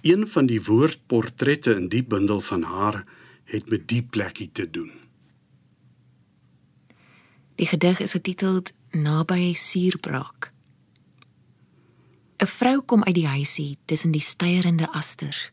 Een 0.00 0.28
van 0.28 0.46
die 0.46 0.62
woordportrette 0.62 1.74
in 1.74 1.88
die 1.88 2.04
bundel 2.04 2.40
van 2.40 2.62
haar 2.62 3.04
het 3.44 3.70
met 3.70 3.88
die 3.88 4.02
plekkie 4.02 4.50
te 4.52 4.70
doen. 4.70 4.90
Die 7.54 7.66
gedig 7.66 8.00
is 8.00 8.10
getiteld 8.10 8.72
Naby 8.90 9.54
Suurbraak. 9.54 10.52
'n 12.36 12.46
Vrou 12.46 12.80
kom 12.80 13.04
uit 13.04 13.14
die 13.14 13.26
huisie 13.26 13.76
tussen 13.84 14.10
die 14.10 14.20
steierende 14.20 14.90
asters. 14.90 15.50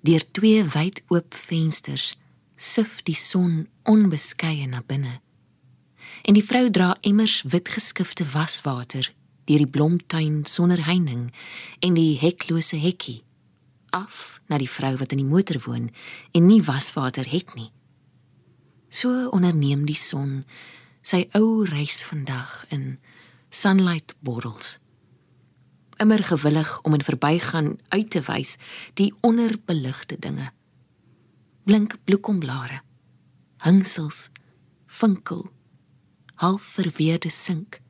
Deur 0.00 0.30
twee 0.30 0.64
wyd 0.64 1.02
oop 1.08 1.34
vensters 1.34 2.16
sif 2.58 2.98
die 3.06 3.16
son 3.16 3.68
onbeskeie 3.86 4.66
na 4.66 4.82
binne. 4.82 5.20
En 6.26 6.34
die 6.34 6.44
vrou 6.44 6.66
dra 6.74 6.96
emmers 7.06 7.44
wit 7.46 7.70
geskifte 7.70 8.26
waswater 8.34 9.06
deur 9.48 9.62
die 9.62 9.70
blomtuin 9.70 10.42
sonder 10.44 10.82
heining 10.84 11.30
en 11.80 11.94
die 11.96 12.18
heklose 12.20 12.76
hekkie 12.76 13.22
af 13.96 14.40
na 14.50 14.58
die 14.60 14.68
vrou 14.68 14.96
wat 15.00 15.14
in 15.14 15.22
die 15.22 15.30
motor 15.30 15.60
woon 15.64 15.88
en 16.36 16.50
nie 16.50 16.60
waswater 16.66 17.28
het 17.30 17.54
nie. 17.56 17.70
So 18.90 19.30
onderneem 19.32 19.86
die 19.88 19.96
son 19.96 20.42
sy 21.00 21.24
ou 21.38 21.64
reis 21.68 22.02
vandag 22.08 22.66
in 22.74 22.98
sunlight 23.48 24.14
bottles. 24.20 24.76
Immer 26.02 26.20
gewillig 26.24 26.80
om 26.82 26.94
in 26.94 27.02
verbygaan 27.06 27.76
uit 27.88 28.10
te 28.10 28.20
wys 28.26 28.56
die 29.00 29.12
onderbeligte 29.20 30.18
dinge. 30.18 30.52
Blink 31.68 31.98
bloekomblare, 32.08 32.80
hingsels, 33.60 34.30
vinkel, 34.86 35.50
half 36.40 36.64
verweerde 36.78 37.28
sink 37.28 37.82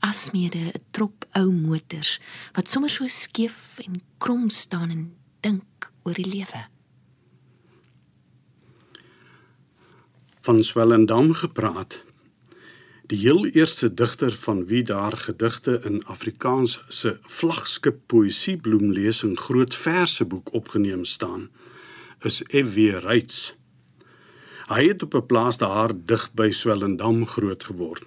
asmede 0.00 0.62
'n 0.70 0.82
trop 0.90 1.26
ou 1.40 1.50
motors 1.52 2.20
wat 2.54 2.68
sommer 2.70 2.90
so 2.90 3.06
skeef 3.06 3.78
en 3.86 4.02
krom 4.18 4.50
staan 4.50 4.90
en 4.90 5.04
dink 5.40 5.92
oor 6.02 6.14
die 6.14 6.30
lewe. 6.36 6.62
Van 10.40 10.62
Swellendam 10.62 11.32
gepraat. 11.32 12.00
Die 13.06 13.18
heel 13.18 13.46
eerste 13.46 13.94
digter 13.94 14.32
van 14.32 14.66
wie 14.66 14.82
daar 14.82 15.16
gedigte 15.16 15.80
in 15.84 16.04
Afrikaans 16.04 16.80
se 16.88 17.18
vlagskip 17.22 18.06
poësiebloemlesing 18.06 19.38
groot 19.38 19.74
verseboek 19.74 20.52
opgeneem 20.52 21.04
staan, 21.04 21.50
is 22.26 22.42
F.W. 22.50 22.98
Reitz. 23.04 23.52
Hy 24.68 24.88
het 24.88 25.02
op 25.02 25.14
'n 25.14 25.26
plaas 25.26 25.58
daar 25.58 25.92
dig 25.94 26.30
by 26.34 26.50
Swellendam 26.50 27.26
groot 27.26 27.64
geword. 27.64 28.02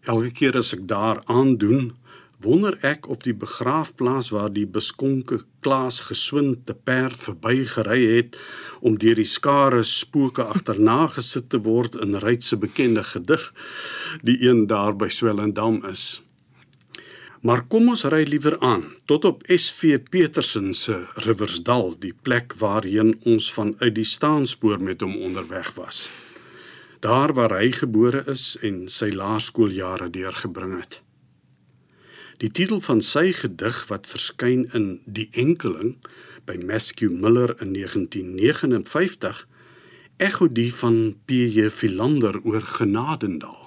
Elke 0.00 0.30
keer 0.30 0.56
as 0.56 0.72
ek 0.72 0.88
daar 0.88 1.22
aandoen, 1.24 1.92
wonder 2.40 2.78
ek 2.80 3.08
of 3.08 3.22
die 3.22 3.34
begraafplaas 3.34 4.30
waar 4.34 4.52
die 4.52 4.66
beskonke 4.66 5.44
Klaas 5.60 6.00
geswind 6.00 6.66
te 6.66 6.74
perd 6.74 7.20
verbygery 7.22 8.00
het 8.16 8.38
om 8.80 8.98
deur 8.98 9.14
die 9.14 9.28
skare 9.28 9.82
spooke 9.82 10.42
agterna 10.42 11.06
gesit 11.06 11.50
te 11.50 11.60
word 11.62 11.94
in 11.94 12.18
Ryds 12.18 12.48
se 12.48 12.56
bekende 12.56 13.04
gedig, 13.04 13.52
die 14.22 14.48
een 14.48 14.66
daar 14.66 14.96
by 14.96 15.08
Swellendam 15.08 15.84
is. 15.84 16.22
Maar 17.42 17.64
kom 17.66 17.88
ons 17.90 18.04
ry 18.06 18.22
liewer 18.28 18.58
aan 18.62 18.84
tot 19.10 19.24
op 19.26 19.42
SV 19.50 19.98
Petersen 20.10 20.74
se 20.74 21.00
Riversdal, 21.26 21.96
die 21.98 22.14
plek 22.22 22.54
waarheen 22.58 23.16
ons 23.26 23.52
vanuit 23.52 23.94
die 23.94 24.06
staanspoor 24.06 24.78
met 24.82 25.02
hom 25.02 25.16
onderweg 25.18 25.74
was 25.74 26.06
daar 27.02 27.32
waar 27.34 27.50
hy 27.58 27.72
gebore 27.74 28.22
is 28.30 28.56
en 28.62 28.84
sy 28.86 29.08
laerskooljare 29.10 30.06
deurgebring 30.14 30.76
het. 30.78 31.00
Die 32.38 32.50
titel 32.50 32.78
van 32.82 33.02
sy 33.02 33.32
gedig 33.34 33.80
wat 33.90 34.06
verskyn 34.10 34.68
in 34.78 34.86
Die 35.06 35.28
Enkeling 35.34 35.96
by 36.46 36.54
Maskew 36.62 37.10
Miller 37.10 37.56
in 37.58 37.74
1959 37.74 39.42
ekho 40.22 40.46
die 40.46 40.70
van 40.74 41.16
P.J. 41.26 41.74
Philander 41.74 42.38
oor 42.46 42.62
Genadendal. 42.62 43.61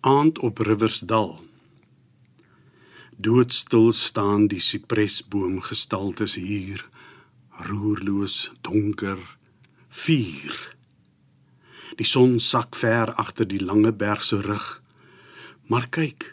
Aand 0.00 0.38
op 0.38 0.58
Riversdal. 0.58 1.44
Doodstil 3.16 3.92
staan 3.92 4.46
die 4.48 4.60
sipresboom 4.60 5.58
gestaltes 5.60 6.34
hier, 6.34 6.88
roerloos, 7.68 8.50
donker, 8.60 9.20
Vier. 9.88 10.76
Die 12.00 12.06
son 12.06 12.38
sak 12.40 12.78
ver 12.80 13.12
agter 13.20 13.44
die 13.44 13.60
lange 13.60 13.92
berg 13.92 14.24
se 14.24 14.38
rug. 14.40 14.80
Maar 15.68 15.90
kyk, 15.92 16.30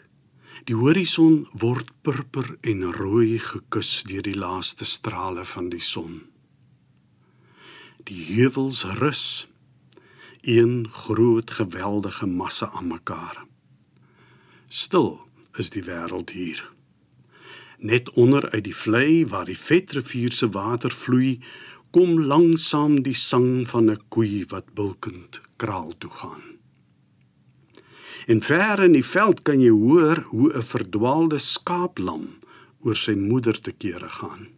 die 0.64 0.78
horison 0.78 1.44
word 1.52 1.92
purper 2.00 2.54
en 2.60 2.86
rooi 2.96 3.36
gekus 3.36 3.90
deur 4.08 4.24
die 4.24 4.38
laaste 4.38 4.88
strale 4.88 5.44
van 5.44 5.68
die 5.68 5.82
son. 5.84 6.22
Die 8.08 8.24
heuwels 8.30 8.86
rus, 9.02 9.26
een 10.40 10.88
groot 10.88 11.50
geweldige 11.60 12.26
massa 12.26 12.72
aan 12.72 12.88
mekaar. 12.94 13.47
Stil 14.68 15.16
is 15.56 15.70
die 15.72 15.82
wêreld 15.82 16.30
hier. 16.36 16.60
Net 17.78 18.10
onder 18.10 18.50
uit 18.50 18.64
die 18.64 18.76
vlei 18.76 19.24
waar 19.26 19.46
die 19.48 19.56
Vetrivier 19.56 20.32
se 20.32 20.50
water 20.52 20.92
vloei, 20.92 21.38
kom 21.90 22.20
langsam 22.20 23.02
die 23.02 23.16
sang 23.16 23.64
van 23.68 23.90
'n 23.90 24.02
koei 24.08 24.44
wat 24.48 24.74
bulkend 24.74 25.40
kraal 25.56 25.92
toe 25.98 26.10
gaan. 26.10 26.42
En 28.26 28.42
ver 28.42 28.82
in 28.82 28.92
die 28.92 29.04
veld 29.04 29.42
kan 29.42 29.60
jy 29.60 29.70
hoor 29.70 30.20
hoe 30.32 30.52
'n 30.52 30.62
verdwaalde 30.62 31.38
skaaplam 31.38 32.38
oor 32.80 32.96
sy 32.96 33.14
moeder 33.14 33.60
te 33.60 33.72
kere 33.72 34.08
gaan. 34.08 34.48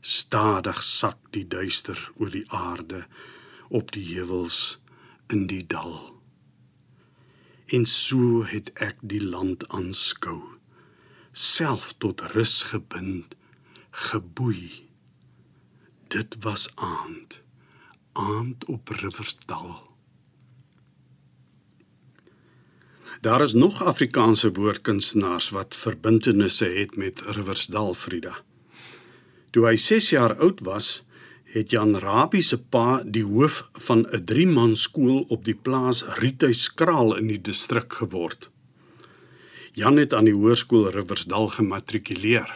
Stadig 0.00 0.82
sak 0.82 1.18
die 1.30 1.48
duister 1.48 2.12
oor 2.16 2.30
die 2.30 2.50
aarde 2.50 3.06
op 3.68 3.92
die 3.92 4.04
heuwels 4.14 4.80
in 5.28 5.46
die 5.46 5.66
dal. 5.66 6.13
En 7.66 7.86
so 7.86 8.44
het 8.44 8.72
ek 8.72 8.98
die 9.00 9.22
land 9.24 9.68
aanskou, 9.68 10.40
self 11.32 11.94
tot 11.98 12.20
rus 12.34 12.62
gebind, 12.72 13.36
geboei 13.90 14.84
Dit 16.14 16.36
was 16.40 16.68
aand. 16.74 17.40
Aand 18.12 18.64
op 18.64 18.88
Riversdal. 18.88 19.92
Daar 23.20 23.40
is 23.40 23.52
nog 23.52 23.82
Afrikaanse 23.82 24.52
woordkunstenaars 24.52 25.50
wat 25.50 25.76
verbintenisse 25.76 26.64
het 26.64 26.96
met 26.96 27.20
Riversdal 27.20 27.94
Frida. 27.94 28.36
Toe 29.50 29.66
hy 29.66 29.76
6 29.76 30.10
jaar 30.10 30.36
oud 30.36 30.60
was, 30.60 31.02
het 31.54 31.70
Jan 31.70 31.94
Rabie 32.02 32.42
se 32.42 32.58
pa 32.58 33.02
die 33.16 33.22
hoof 33.22 33.60
van 33.86 34.00
'n 34.10 34.24
3-man 34.30 34.76
skool 34.76 35.24
op 35.28 35.44
die 35.44 35.54
plaas 35.54 36.02
Riethuiskraal 36.18 37.16
in 37.16 37.26
die 37.30 37.40
distrik 37.40 37.92
geword. 37.92 38.50
Jan 39.72 39.96
het 39.96 40.14
aan 40.14 40.24
die 40.24 40.34
hoërskool 40.34 40.90
Riversdal 40.90 41.48
gematrikuleer. 41.48 42.50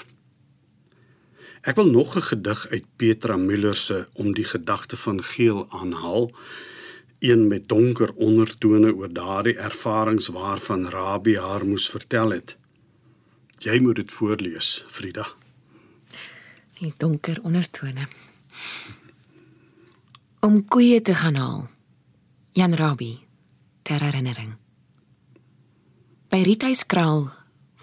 Ek 1.62 1.76
wil 1.76 1.90
nog 1.90 2.16
'n 2.16 2.26
gedig 2.30 2.66
uit 2.68 2.86
Petra 2.96 3.36
Müller 3.36 3.76
se 3.76 4.06
om 4.14 4.34
die 4.34 4.44
gedagte 4.44 4.96
van 4.96 5.22
geel 5.22 5.66
aanhaal, 5.70 6.30
een 7.18 7.48
met 7.48 7.68
donker 7.68 8.12
ondertone 8.14 8.94
oor 8.94 9.12
daardie 9.12 9.56
ervarings 9.56 10.26
waarvan 10.26 10.88
Rabbi 10.88 11.36
haar 11.36 11.66
moes 11.66 11.88
vertel 11.88 12.30
het. 12.30 12.56
Jy 13.58 13.78
moet 13.78 13.96
dit 13.96 14.12
voorlees, 14.12 14.84
Frida. 14.88 15.26
Die 16.78 16.92
donker 16.96 17.38
ondertone. 17.42 18.06
Om 20.40 20.62
koeie 20.68 21.00
te 21.02 21.14
gaan 21.14 21.34
haal. 21.34 21.66
Jan 22.52 22.74
Rabbi, 22.74 23.18
ter 23.82 24.02
herinnering. 24.02 24.54
By 26.28 26.42
Riethuiskraal 26.44 27.28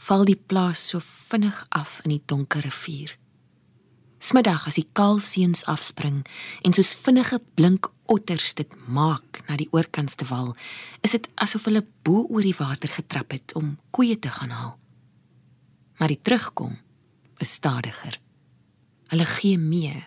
val 0.05 0.25
die 0.27 0.37
plaas 0.37 0.81
so 0.91 0.99
vinnig 1.01 1.63
af 1.73 1.99
in 2.03 2.13
die 2.13 2.23
donker 2.29 2.61
rivier. 2.61 3.15
Smiddag 4.21 4.67
as 4.69 4.77
die 4.79 4.87
kaalseuns 4.97 5.65
afspring 5.69 6.23
en 6.65 6.73
soos 6.73 6.93
vinnige 6.97 7.39
blink 7.57 7.89
otters 8.09 8.53
dit 8.57 8.71
maak 8.85 9.41
na 9.47 9.57
die 9.59 9.69
oorkantste 9.73 10.27
wal, 10.29 10.53
is 11.05 11.13
dit 11.17 11.27
asof 11.41 11.67
hulle 11.69 11.83
bo 12.05 12.25
oor 12.29 12.45
die 12.45 12.55
water 12.57 12.89
getrap 12.93 13.33
het 13.33 13.53
om 13.57 13.75
koeie 13.93 14.17
te 14.19 14.31
gaan 14.33 14.53
haal. 14.53 14.75
Maar 15.97 16.13
die 16.13 16.21
terugkom 16.21 16.77
is 17.41 17.53
stadiger. 17.57 18.19
Hulle 19.13 19.25
gee 19.37 19.57
mee. 19.61 20.05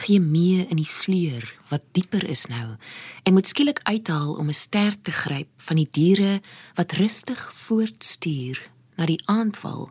Gee 0.00 0.20
mee 0.20 0.64
in 0.72 0.78
die 0.80 0.88
sleur 0.88 1.44
wat 1.68 1.84
dieper 1.96 2.24
is 2.24 2.46
nou 2.48 2.76
en 3.22 3.36
moet 3.36 3.48
skielik 3.50 3.82
uithaal 3.84 4.32
om 4.40 4.48
'n 4.48 4.56
ster 4.56 4.96
te 5.02 5.12
gryp 5.12 5.50
van 5.56 5.76
die 5.76 5.88
diere 5.90 6.40
wat 6.74 6.92
rustig 6.92 7.40
voortstuur 7.54 8.70
na 8.96 9.06
die 9.06 9.22
aandwal 9.24 9.90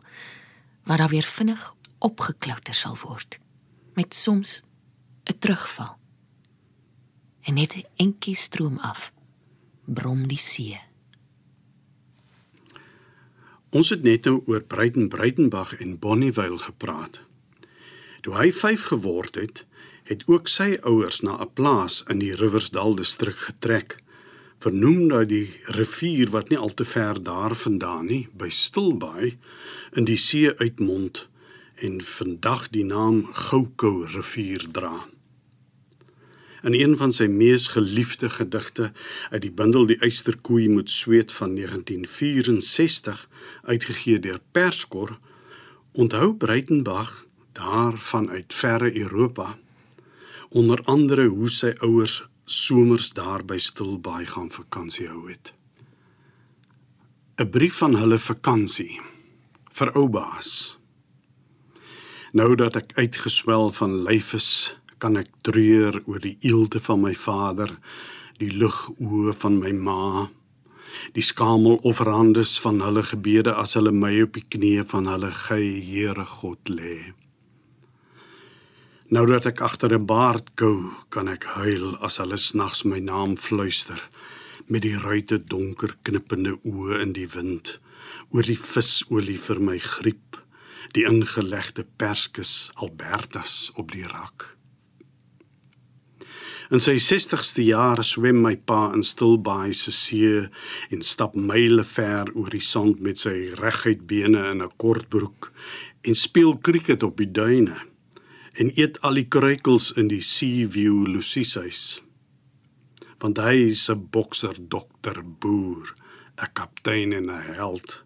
waar 0.84 0.98
daar 0.98 1.14
weer 1.14 1.30
vinnig 1.38 1.74
opgeklouter 1.98 2.74
sal 2.74 2.96
word 3.06 3.40
met 3.94 4.14
soms 4.14 4.62
'n 5.30 5.38
terugval 5.38 5.98
en 7.42 7.54
net 7.54 7.76
'n 7.76 7.86
enkie 7.96 8.36
stroom 8.36 8.78
af 8.78 9.12
brom 9.84 10.28
die 10.28 10.38
see 10.38 10.90
Ons 13.70 13.92
het 13.94 14.02
net 14.02 14.24
nou 14.26 14.40
oor 14.50 14.62
Breiten 14.66 15.08
Breitenberg 15.08 15.76
en 15.78 15.98
Bonnievale 15.98 16.58
gepraat. 16.58 17.20
Toe 18.20 18.34
hy 18.34 18.50
5 18.52 18.82
geword 18.90 19.34
het, 19.38 19.62
het 20.10 20.24
ook 20.26 20.48
sy 20.50 20.74
ouers 20.82 21.20
na 21.22 21.38
'n 21.38 21.52
plaas 21.54 22.02
in 22.12 22.18
die 22.18 22.34
Riversdal 22.34 22.94
distrik 22.94 23.36
getrek, 23.46 24.02
vernoem 24.58 25.06
na 25.06 25.24
die 25.24 25.48
rivier 25.64 26.30
wat 26.30 26.48
nie 26.48 26.58
al 26.58 26.74
te 26.74 26.84
ver 26.84 27.22
daarvandaan 27.22 28.06
nie, 28.06 28.28
by 28.32 28.48
Stilbaai 28.48 29.38
in 29.92 30.04
die 30.04 30.16
see 30.16 30.50
uitmond 30.56 31.28
en 31.74 32.00
vandag 32.00 32.68
die 32.70 32.84
naam 32.84 33.24
Goukou 33.32 34.06
rivier 34.06 34.66
dra. 34.72 35.06
In 36.62 36.74
een 36.74 36.96
van 36.96 37.12
sy 37.12 37.24
mees 37.24 37.68
geliefde 37.68 38.28
gedigte 38.30 38.92
uit 39.30 39.42
die 39.42 39.50
bundel 39.50 39.86
Die 39.86 39.98
Eysterkoei 39.98 40.68
moet 40.68 40.90
sweet 40.90 41.32
van 41.32 41.54
1964 41.54 43.28
uitgegee 43.62 44.18
deur 44.18 44.40
Perskor 44.52 45.18
onthou 45.92 46.34
Breitenberg 46.34 47.26
daarvan 47.52 48.30
uit 48.30 48.52
verre 48.52 48.96
Europa 48.96 49.58
onder 50.50 50.82
andere 50.84 51.28
hoe 51.28 51.48
sy 51.50 51.72
ouers 51.86 52.20
somers 52.44 53.12
daar 53.14 53.44
by 53.46 53.58
Stilbaai 53.58 54.26
gaan 54.26 54.50
vakansie 54.50 55.08
hou 55.08 55.28
het 55.30 55.52
'n 57.38 57.50
brief 57.50 57.78
van 57.78 57.94
hulle 57.96 58.18
vakansie 58.18 59.00
vir 59.72 59.92
oubaas 59.94 60.78
nou 62.32 62.54
dat 62.54 62.76
ek 62.76 62.92
uitgeswel 62.94 63.72
van 63.72 64.02
lyf 64.02 64.34
is 64.34 64.50
kan 65.00 65.16
ek 65.16 65.30
treur 65.46 65.96
oor 66.04 66.20
die 66.20 66.36
eelte 66.44 66.80
van 66.84 67.00
my 67.00 67.14
vader, 67.16 67.72
die 68.40 68.52
lugoë 68.52 69.32
van 69.40 69.56
my 69.60 69.72
ma, 69.72 70.28
die 71.16 71.24
skamel 71.24 71.80
offerandes 71.88 72.58
van 72.60 72.82
hulle 72.84 73.04
gebede 73.06 73.54
as 73.56 73.76
hulle 73.78 73.92
my 73.96 74.12
op 74.26 74.36
die 74.36 74.44
knieë 74.44 74.84
van 74.92 75.08
hulle 75.08 75.30
gey 75.46 75.80
Here 75.86 76.26
God 76.28 76.72
lê. 76.72 77.12
Nou 79.10 79.24
dat 79.26 79.46
ek 79.48 79.60
agter 79.66 79.90
'n 79.90 80.06
baard 80.06 80.54
kou, 80.54 80.94
kan 81.08 81.26
ek 81.28 81.44
huil 81.58 81.96
as 81.98 82.18
hulle 82.22 82.36
snags 82.36 82.84
my 82.84 83.00
naam 83.00 83.34
fluister 83.36 83.98
met 84.66 84.82
die 84.82 84.94
ruite 84.94 85.38
donker 85.44 85.96
knippende 86.02 86.54
oë 86.62 87.00
in 87.02 87.12
die 87.12 87.26
wind 87.26 87.80
oor 88.30 88.46
die 88.46 88.58
visolie 88.58 89.38
vir 89.38 89.58
my 89.58 89.78
griep 89.78 90.38
die 90.94 91.02
ingelegde 91.10 91.86
perskes 91.98 92.70
Albertas 92.74 93.72
op 93.74 93.90
die 93.90 94.06
rak. 94.06 94.56
In 96.70 96.78
sy 96.78 96.94
60ste 97.02 97.66
jaar 97.66 98.04
swem 98.04 98.38
my 98.42 98.56
pa 98.56 98.92
in 98.94 99.02
Stilbaai 99.02 99.74
se 99.74 99.90
see 99.90 100.48
en 100.90 101.02
stap 101.02 101.34
myle 101.34 101.82
ver 101.82 102.30
oor 102.36 102.50
die 102.50 102.62
sand 102.62 103.00
met 103.00 103.18
sy 103.18 103.50
reguit 103.58 104.06
bene 104.06 104.50
in 104.52 104.62
'n 104.62 104.70
kort 104.76 105.08
broek 105.08 105.52
en 106.02 106.14
speel 106.14 106.58
krieket 106.58 107.02
op 107.02 107.16
die 107.16 107.32
duine 107.32 107.89
en 108.52 108.70
eet 108.74 109.00
al 109.06 109.18
die 109.18 109.28
kruikels 109.28 109.90
in 110.00 110.08
die 110.10 110.22
Sea 110.22 110.68
View 110.68 111.06
Lucieshuis. 111.06 112.00
Want 113.20 113.38
hy 113.38 113.70
is 113.70 113.88
'n 113.90 114.08
bokser, 114.10 114.56
dokter, 114.68 115.22
boer, 115.22 115.94
'n 116.38 116.52
kaptein 116.52 117.12
en 117.12 117.30
'n 117.30 117.54
held, 117.54 118.02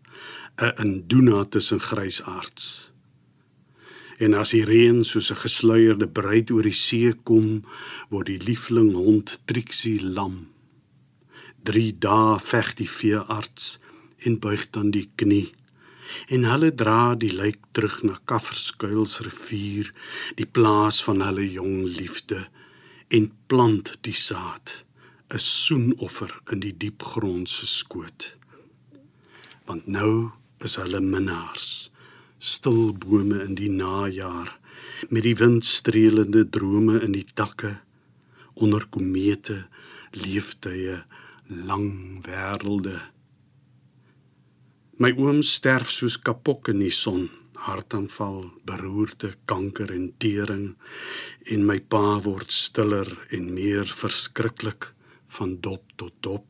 'n 0.59 0.75
induna 0.83 1.45
tussen 1.45 1.81
grysaards. 1.81 2.93
En 4.19 4.35
as 4.35 4.51
die 4.51 4.65
reën 4.65 5.05
soos 5.05 5.31
'n 5.31 5.43
gesluierde 5.43 6.09
bruid 6.09 6.51
oor 6.51 6.63
die 6.63 6.73
see 6.87 7.13
kom, 7.13 7.65
word 8.11 8.27
die 8.27 8.39
liefling 8.39 8.93
hond 8.93 9.41
Trixie 9.45 10.03
lam. 10.03 10.49
3 11.63 11.99
dae 11.99 12.39
veg 12.39 12.75
die 12.75 12.89
veearts 12.89 13.79
en 14.19 14.39
buig 14.39 14.71
dan 14.71 14.91
die 14.91 15.09
knie. 15.17 15.55
En 16.29 16.45
hulle 16.49 16.71
dra 16.75 17.15
die 17.15 17.33
lijk 17.33 17.61
terug 17.73 18.03
na 18.03 18.19
Kafferskuils 18.25 19.21
rivier, 19.27 19.93
die 20.39 20.47
plaas 20.47 21.03
van 21.05 21.23
hulle 21.25 21.47
jong 21.51 21.85
liefde 21.85 22.47
en 23.09 23.31
plant 23.47 23.95
die 24.07 24.17
saad, 24.17 24.85
'n 25.29 25.39
soenoffer 25.39 26.33
in 26.53 26.61
die 26.61 26.77
diep 26.77 27.03
grond 27.03 27.49
se 27.49 27.67
skoot. 27.67 28.37
Want 29.65 29.87
nou 29.87 30.31
is 30.59 30.77
hulle 30.77 31.01
minnaars 31.01 31.91
stil 32.39 32.93
bome 32.93 33.41
in 33.45 33.55
die 33.57 33.71
najaar 33.71 34.51
met 35.09 35.25
die 35.25 35.37
windstreelende 35.37 36.45
drome 36.57 37.01
in 37.01 37.15
die 37.17 37.27
takke 37.35 37.73
onder 38.55 38.85
komete 38.93 39.65
leeftye 40.13 41.03
lang 41.49 41.89
wêrelde 42.27 43.01
my 44.99 45.11
oom 45.19 45.43
sterf 45.43 45.91
soos 45.91 46.17
kapok 46.19 46.71
in 46.73 46.83
die 46.85 46.93
son. 46.95 47.29
Hartaanval 47.65 48.43
beroerte 48.69 49.33
kanker 49.51 49.93
en 49.95 50.11
tering. 50.21 50.75
En 51.53 51.65
my 51.67 51.79
pa 51.81 52.21
word 52.25 52.53
stiller 52.53 53.09
en 53.31 53.53
meer 53.55 53.89
verskriklik 53.89 54.93
van 55.39 55.57
dop 55.61 55.95
tot 55.97 56.15
dop. 56.21 56.47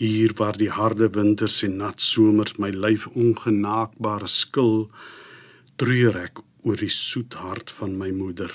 Hier 0.00 0.32
waar 0.36 0.56
die 0.56 0.72
harde 0.72 1.10
winters 1.12 1.60
en 1.66 1.76
nat 1.82 2.00
somers 2.00 2.56
my 2.58 2.72
lyf 2.72 3.06
ongenaakbare 3.12 4.28
skil 4.28 4.88
treur 5.80 6.16
ek 6.24 6.42
oor 6.64 6.80
die 6.80 6.92
soet 6.92 7.36
hart 7.40 7.72
van 7.78 7.96
my 8.00 8.10
moeder 8.12 8.52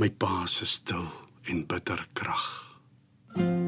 my 0.00 0.10
pa 0.10 0.44
se 0.50 0.66
stil 0.66 1.06
en 1.50 1.62
bitter 1.70 2.02
krag 2.18 2.48
daai 3.36 3.65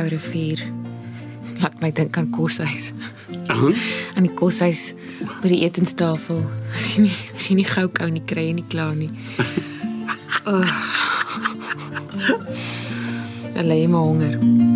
goukou 0.00 0.16
rivier 0.16 0.60
laat 1.60 1.76
my 1.80 1.90
dink 1.92 2.16
aan 2.16 2.30
koshuis 2.32 2.92
uh, 3.52 3.68
aan 4.16 4.24
die 4.24 4.32
koshuis 4.34 4.94
by 5.42 5.50
die 5.52 5.60
etenstafel. 5.66 6.40
As 6.72 6.94
jy 6.94 7.04
nie 7.04 7.16
as 7.36 7.48
jy 7.50 7.58
nie 7.60 7.68
gou 7.68 7.88
kou 7.92 8.08
nie 8.08 8.24
kry 8.24 8.48
jy 8.48 8.56
nie 8.60 8.68
klaar 8.72 8.96
nie. 8.96 9.12
Oh. 10.48 10.64
Allei 13.60 13.84
maar 13.92 14.00
honger. 14.00 14.69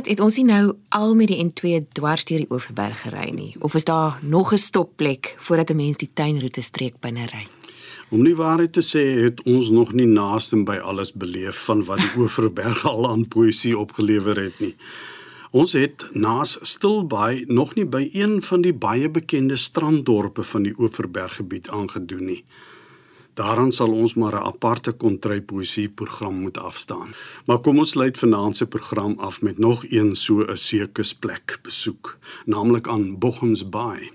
Bernard, 0.00 0.18
het 0.18 0.24
ons 0.24 0.36
nie 0.38 0.46
nou 0.48 0.76
al 0.96 1.14
met 1.14 1.28
die 1.28 1.42
N2 1.44 1.82
dwars 1.92 2.24
deur 2.24 2.40
die 2.40 2.48
Oeverberg 2.48 3.02
gery 3.04 3.34
nie? 3.36 3.50
Of 3.60 3.74
is 3.74 3.84
daar 3.84 4.18
nog 4.22 4.52
'n 4.52 4.56
stopplek 4.56 5.34
voordat 5.38 5.70
'n 5.70 5.76
mens 5.76 5.96
die 5.96 6.08
tuinroete 6.14 6.62
streek 6.62 7.00
binne 7.00 7.26
ry? 7.26 7.46
Om 8.08 8.22
nie 8.22 8.34
waarheid 8.34 8.72
te 8.72 8.80
sê, 8.80 9.22
het 9.22 9.42
ons 9.42 9.68
nog 9.68 9.92
nie 9.92 10.06
naaste 10.06 10.64
by 10.64 10.76
alles 10.76 11.12
beleef 11.12 11.64
van 11.64 11.84
wat 11.84 11.98
die 11.98 12.16
Oeverberg 12.20 12.86
al 12.86 13.10
aan 13.10 13.28
poësie 13.28 13.78
opgelewer 13.78 14.36
het 14.36 14.58
nie. 14.60 14.74
Ons 15.50 15.72
het 15.72 16.08
naas 16.12 16.58
Stilbaai 16.62 17.44
nog 17.46 17.74
nie 17.74 17.86
by 17.86 18.08
een 18.12 18.42
van 18.42 18.60
die 18.60 18.74
baie 18.74 19.10
bekende 19.10 19.56
stranddorpe 19.56 20.42
van 20.42 20.62
die 20.62 20.74
Oeverberggebied 20.78 21.68
aangedoen 21.68 22.24
nie. 22.24 22.44
Daaraan 23.40 23.72
sal 23.72 23.92
ons 23.96 24.14
maar 24.20 24.34
'n 24.36 24.46
aparte 24.52 24.92
kontry 24.92 25.40
poesie 25.40 25.88
program 25.88 26.34
moet 26.34 26.58
afstaan. 26.58 27.08
Maar 27.46 27.58
kom 27.58 27.78
ons 27.78 27.90
sluit 27.90 28.18
vanaand 28.18 28.56
se 28.56 28.66
program 28.66 29.14
af 29.18 29.42
met 29.42 29.58
nog 29.58 29.84
een 29.88 30.16
so 30.16 30.44
'n 30.44 30.56
sekusplek 30.56 31.58
besoek, 31.62 32.18
naamlik 32.44 32.88
aan 32.88 33.18
Bochums 33.18 33.68
Bay. 33.68 34.12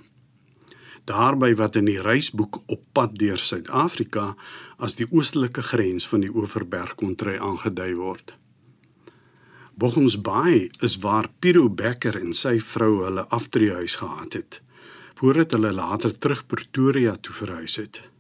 Daarby 1.04 1.56
wat 1.56 1.76
in 1.76 1.86
die 1.86 2.02
reisboek 2.02 2.62
op 2.66 2.82
pad 2.92 3.18
deur 3.18 3.38
Suid-Afrika 3.38 4.36
as 4.78 4.96
die 4.96 5.08
oostelike 5.12 5.62
grens 5.62 6.08
van 6.08 6.20
die 6.20 6.36
Oeverberg 6.36 6.96
kontry 6.96 7.38
aangedui 7.38 7.96
word. 7.96 8.38
Bochums 9.74 10.22
Bay 10.22 10.72
is 10.80 10.98
waar 10.98 11.30
Piro 11.40 11.70
Becker 11.70 12.22
en 12.22 12.34
sy 12.34 12.60
vrou 12.60 13.04
hulle 13.04 13.28
aftreehuis 13.28 13.96
gehad 13.96 14.34
het 14.34 14.62
voordat 15.14 15.52
hulle 15.52 15.74
later 15.74 16.20
terug 16.20 16.46
Pretoria 16.48 17.16
toe 17.16 17.34
verhuis 17.34 17.76
het. 17.76 18.15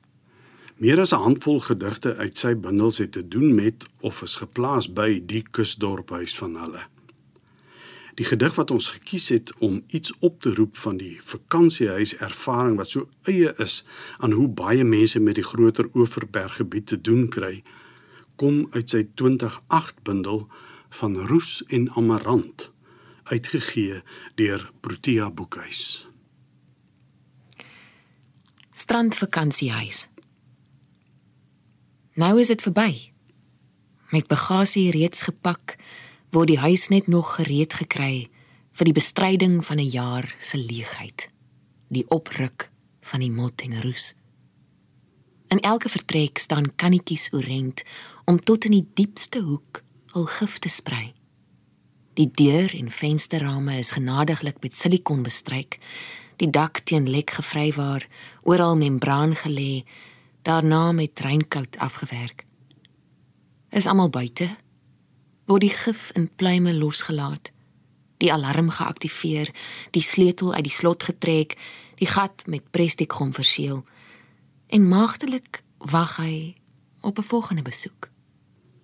Meer 0.76 1.00
as 1.00 1.12
'n 1.12 1.24
handvol 1.24 1.60
gedigte 1.60 2.16
uit 2.16 2.38
sy 2.38 2.56
bundels 2.56 2.98
het 2.98 3.12
te 3.12 3.28
doen 3.28 3.56
met 3.56 3.86
of 4.00 4.22
is 4.22 4.36
geplaas 4.36 4.94
by 4.94 5.22
die 5.26 5.44
kusdorphuis 5.52 6.36
van 6.36 6.56
hulle. 6.56 6.82
Die 8.16 8.26
gedig 8.26 8.56
wat 8.56 8.72
ons 8.72 8.88
gekies 8.88 9.30
het 9.30 9.54
om 9.60 9.84
iets 9.88 10.14
op 10.20 10.42
te 10.42 10.54
roep 10.54 10.78
van 10.78 10.98
die 10.98 11.20
vakansiehuis 11.24 12.16
ervaring 12.18 12.76
wat 12.76 12.90
so 12.90 13.08
eie 13.24 13.54
is 13.58 13.86
aan 14.18 14.32
hoe 14.32 14.48
baie 14.48 14.84
mense 14.84 15.20
met 15.20 15.36
die 15.36 15.44
groter 15.44 15.90
Oeverberggebied 15.94 16.88
te 16.88 17.02
doen 17.02 17.30
kry, 17.30 17.64
kom 18.36 18.68
uit 18.72 18.90
sy 18.90 19.08
2008 19.14 20.04
bundel 20.04 20.48
van 20.90 21.16
Roos 21.28 21.64
en 21.68 21.92
Amarant 21.92 22.72
uitgegee 23.24 24.02
deur 24.36 24.72
Protea 24.80 25.30
Boekhuis. 25.32 26.08
Strandvakansiehuis. 28.72 30.15
Nou 32.16 32.40
is 32.40 32.48
dit 32.48 32.62
verby. 32.62 33.12
Met 34.10 34.28
bagasie 34.32 34.92
reeds 34.96 35.26
gepak, 35.28 35.76
word 36.32 36.48
die 36.48 36.60
huis 36.60 36.88
net 36.88 37.08
nog 37.12 37.36
gereed 37.36 37.76
gekry 37.76 38.30
vir 38.76 38.88
die 38.88 38.96
bestryding 38.96 39.60
van 39.66 39.80
'n 39.80 39.90
jaar 39.92 40.36
se 40.40 40.58
leegheid. 40.58 41.30
Die 41.88 42.06
opruk 42.10 42.72
van 43.02 43.20
die 43.20 43.32
mot 43.32 43.62
en 43.62 43.82
roes. 43.82 44.16
In 45.48 45.60
elke 45.60 45.90
vertrek 45.90 46.38
staan 46.38 46.76
kannetjies 46.76 47.34
oorent 47.34 47.84
om 48.26 48.44
tot 48.44 48.66
in 48.66 48.72
die 48.72 48.88
diepste 48.94 49.40
hoek 49.40 49.84
hul 50.12 50.26
gif 50.26 50.60
te 50.60 50.70
sprei. 50.70 51.14
Die 52.14 52.32
deur 52.32 52.76
en 52.76 52.92
vensterrame 52.92 53.78
is 53.78 53.92
genadiglik 53.92 54.62
met 54.62 54.76
silikon 54.76 55.24
bestryk 55.24 55.80
die 56.42 56.50
dak 56.50 56.82
teen 56.84 57.08
lek 57.10 57.36
gevry 57.38 57.72
waar 57.76 58.08
oral 58.44 58.76
membraan 58.78 59.36
gelê, 59.36 59.84
daarna 60.46 60.92
met 60.92 61.20
reinkout 61.20 61.78
afgewerk. 61.78 62.46
Is 63.70 63.86
almal 63.86 64.10
buite? 64.10 64.50
Word 65.46 65.62
die 65.62 65.74
gif 65.74 66.12
in 66.14 66.30
pluime 66.36 66.74
losgelaat? 66.74 67.52
Die 68.18 68.32
alarm 68.34 68.70
geaktiveer, 68.70 69.52
die 69.92 70.02
sleutel 70.02 70.54
uit 70.54 70.64
die 70.64 70.74
slot 70.74 71.04
getrek, 71.04 71.58
die 72.00 72.08
gat 72.08 72.46
met 72.46 72.72
prestikgom 72.72 73.34
verseël. 73.34 73.84
En 74.68 74.88
maagdelik 74.88 75.64
wag 75.78 76.18
hy 76.18 76.56
op 77.02 77.18
'n 77.20 77.30
volgende 77.32 77.62
besoek. 77.62 78.10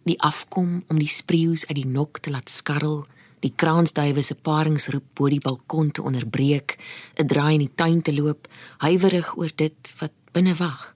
Die 0.04 0.22
afkom 0.22 0.84
om 0.88 1.00
die 1.00 1.08
spreeus 1.08 1.66
uit 1.68 1.76
die 1.76 1.88
nok 1.88 2.20
te 2.20 2.30
laat 2.30 2.50
skarrel 2.50 3.06
die 3.42 3.54
kraansduwe 3.56 4.22
se 4.24 4.36
paringsroep 4.36 5.14
bo 5.18 5.30
die 5.30 5.42
balkon 5.42 5.92
te 5.92 6.04
onderbreek, 6.06 6.78
'n 7.18 7.28
draai 7.28 7.54
in 7.54 7.66
die 7.66 7.76
tuin 7.76 8.02
te 8.02 8.14
loop, 8.14 8.48
huiwerig 8.78 9.38
oor 9.38 9.52
dit 9.56 9.94
wat 10.00 10.14
binne 10.32 10.56
wag. 10.56 10.94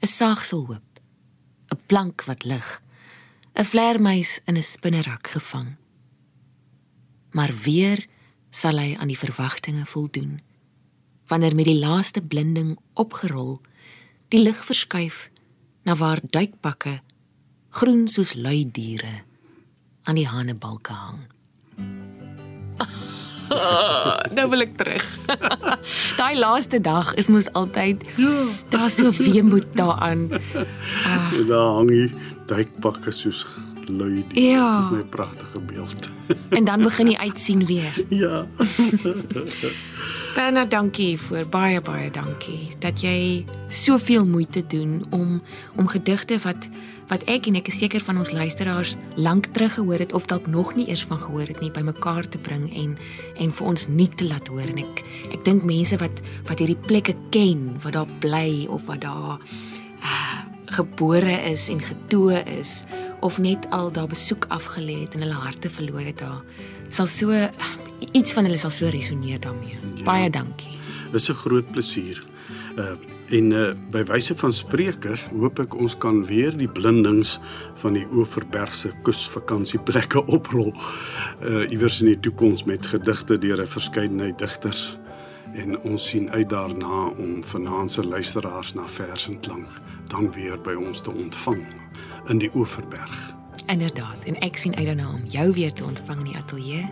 'n 0.00 0.06
Saagsel 0.06 0.64
hoop, 0.66 1.00
'n 1.72 1.80
plank 1.86 2.24
wat 2.24 2.42
lig, 2.44 2.82
'n 3.54 3.64
vlermuis 3.64 4.40
in 4.48 4.56
'n 4.56 4.62
spinnerak 4.62 5.26
gevang. 5.26 5.76
Maar 7.30 7.52
weer 7.64 8.06
sal 8.50 8.78
hy 8.78 8.96
aan 8.96 9.12
die 9.12 9.18
verwagtinge 9.18 9.86
voldoen. 9.86 10.40
Wanneer 11.26 11.54
met 11.54 11.64
die 11.64 11.78
laaste 11.78 12.22
blinding 12.22 12.78
opgerol, 12.94 13.60
die 14.28 14.40
lig 14.40 14.64
verskuif 14.64 15.30
na 15.82 15.94
waar 15.96 16.20
duikpakke 16.22 17.00
groen 17.68 18.08
soos 18.08 18.34
lui 18.34 18.70
diere 18.70 19.22
aan 20.02 20.14
die 20.14 20.28
hanebalke 20.28 20.92
hang. 20.92 21.20
nou 24.36 24.46
wil 24.52 24.64
ek 24.66 24.76
terug. 24.80 25.06
Daai 26.20 26.36
laaste 26.38 26.80
dag 26.80 27.14
is 27.20 27.30
mos 27.32 27.50
altyd 27.58 28.06
ja, 28.16 28.36
daar 28.72 28.90
so 28.90 29.10
weemoed 29.18 29.66
daaraan. 29.78 30.28
Uh, 30.54 31.48
daar 31.48 31.74
hang 31.80 31.90
jy 31.94 32.06
duikpakke 32.50 33.14
soos 33.14 33.44
lui. 33.90 34.24
Ja. 34.32 34.72
Dit 34.74 34.84
is 34.84 34.90
my 34.90 35.04
pragtige 35.04 35.60
beeld. 35.60 36.10
en 36.56 36.64
dan 36.64 36.82
begin 36.82 37.10
jy 37.10 37.16
uitsien 37.16 37.66
weer. 37.66 38.04
Ja. 38.08 38.46
Bernard, 40.34 40.70
dankie 40.70 41.18
vir 41.18 41.48
baie 41.50 41.80
baie 41.82 42.10
dankie 42.14 42.70
dat 42.78 43.02
jy 43.02 43.44
soveel 43.68 44.26
moeite 44.26 44.62
doen 44.66 45.00
om 45.10 45.40
om 45.76 45.88
gedigte 45.90 46.38
wat 46.44 46.68
wat 47.10 47.24
ek 47.30 47.48
en 47.50 47.58
ek 47.58 47.68
is 47.72 47.78
seker 47.82 48.02
van 48.06 48.20
ons 48.22 48.30
luisteraars 48.30 48.94
lank 49.18 49.50
terug 49.54 49.74
gehoor 49.74 49.98
het 50.02 50.14
of 50.14 50.28
dalk 50.30 50.46
nog 50.46 50.74
nie 50.78 50.86
eers 50.88 51.02
van 51.10 51.18
gehoor 51.18 51.48
het 51.50 51.60
nie 51.60 51.72
bymekaar 51.74 52.28
te 52.28 52.38
bring 52.38 52.68
en 52.70 52.96
en 53.42 53.52
vir 53.52 53.66
ons 53.66 53.86
nie 53.88 54.08
te 54.08 54.28
laat 54.28 54.46
hoor. 54.48 54.68
En 54.70 54.78
ek 54.84 55.02
ek 55.34 55.44
dink 55.44 55.66
mense 55.66 55.98
wat 55.98 56.22
wat 56.48 56.62
hierdie 56.62 56.78
plekke 56.86 57.16
ken 57.34 57.66
wat 57.82 57.98
daar 57.98 58.10
bly 58.22 58.66
of 58.70 58.86
wat 58.86 59.02
daar 59.02 59.42
uh, 60.00 60.40
gebore 60.70 61.34
is 61.50 61.68
en 61.68 61.82
getoe 61.82 62.42
is 62.46 62.84
of 63.26 63.38
net 63.42 63.66
al 63.74 63.90
daar 63.92 64.08
besoek 64.10 64.46
afgelê 64.54 65.02
het 65.02 65.14
en 65.18 65.26
hulle 65.26 65.40
harte 65.42 65.70
verloor 65.70 66.06
het 66.06 66.22
daar 66.22 66.44
sal 66.90 67.10
so 67.10 67.34
iets 68.12 68.34
van 68.34 68.46
hulle 68.46 68.58
sal 68.58 68.70
so 68.74 68.90
resoneer 68.90 69.40
daarmee. 69.42 69.78
Ja, 69.96 70.04
baie 70.06 70.30
dankie. 70.30 70.78
Dis 71.12 71.28
'n 71.28 71.34
groot 71.34 71.70
plesier. 71.70 72.22
Uh 72.78 72.94
En 73.30 73.50
uh, 73.54 73.68
by 73.94 74.02
wyse 74.10 74.34
van 74.34 74.52
spreker 74.52 75.20
hoop 75.30 75.60
ek 75.62 75.76
ons 75.78 75.94
kan 76.02 76.24
weer 76.26 76.50
die 76.58 76.68
blindings 76.68 77.36
van 77.78 77.94
die 77.94 78.06
Oeverbergse 78.10 78.90
kusvakansieplekke 79.06 80.24
oprol. 80.36 80.72
Uh 81.38 81.62
iewers 81.70 82.00
in 82.02 82.10
die 82.10 82.20
toekoms 82.26 82.64
met 82.66 82.86
gedigte 82.86 83.38
deur 83.38 83.62
'n 83.62 83.70
verskeidenheid 83.70 84.38
digters. 84.38 84.98
En 85.54 85.78
ons 85.78 86.08
sien 86.08 86.30
uit 86.30 86.48
daarna 86.48 87.10
om 87.18 87.44
vanaand 87.44 87.90
se 87.90 88.04
luisteraars 88.04 88.74
na 88.74 88.86
vers 88.86 89.28
en 89.28 89.40
klank 89.40 89.68
dan 90.10 90.32
weer 90.32 90.58
by 90.60 90.74
ons 90.74 91.00
te 91.00 91.10
ontvang 91.10 91.62
in 92.28 92.38
die 92.38 92.50
Oeverberg. 92.54 93.34
Inderdaad, 93.66 94.24
en 94.24 94.38
ek 94.38 94.56
sien 94.56 94.74
uit 94.76 94.86
daarna 94.86 95.08
om 95.14 95.22
jou 95.26 95.52
weer 95.52 95.72
te 95.72 95.84
ontvang 95.84 96.18
in 96.18 96.24
die 96.24 96.36
ateljee. 96.36 96.86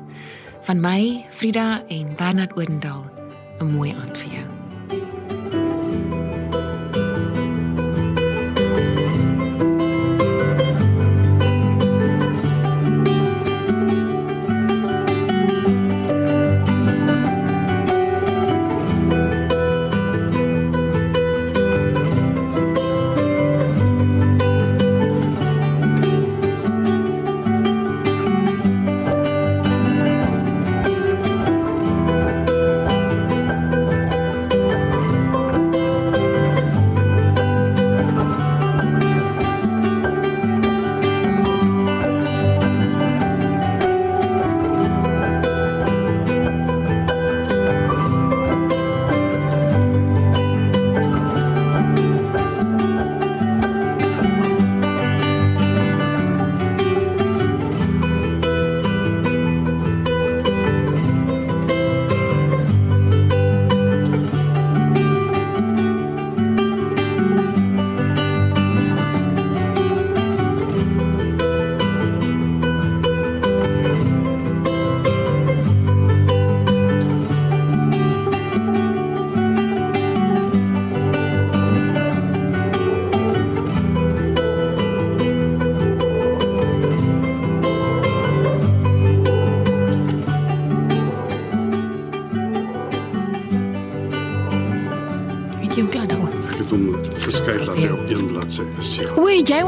Van 0.62 0.80
my, 0.80 1.24
Frida 1.30 1.82
en 1.88 2.14
Bernard 2.16 2.56
Odendaal, 2.56 3.10
'n 3.58 3.66
mooi 3.66 3.94
aand 3.94 4.18
vir 4.18 4.32
jou. 4.32 4.57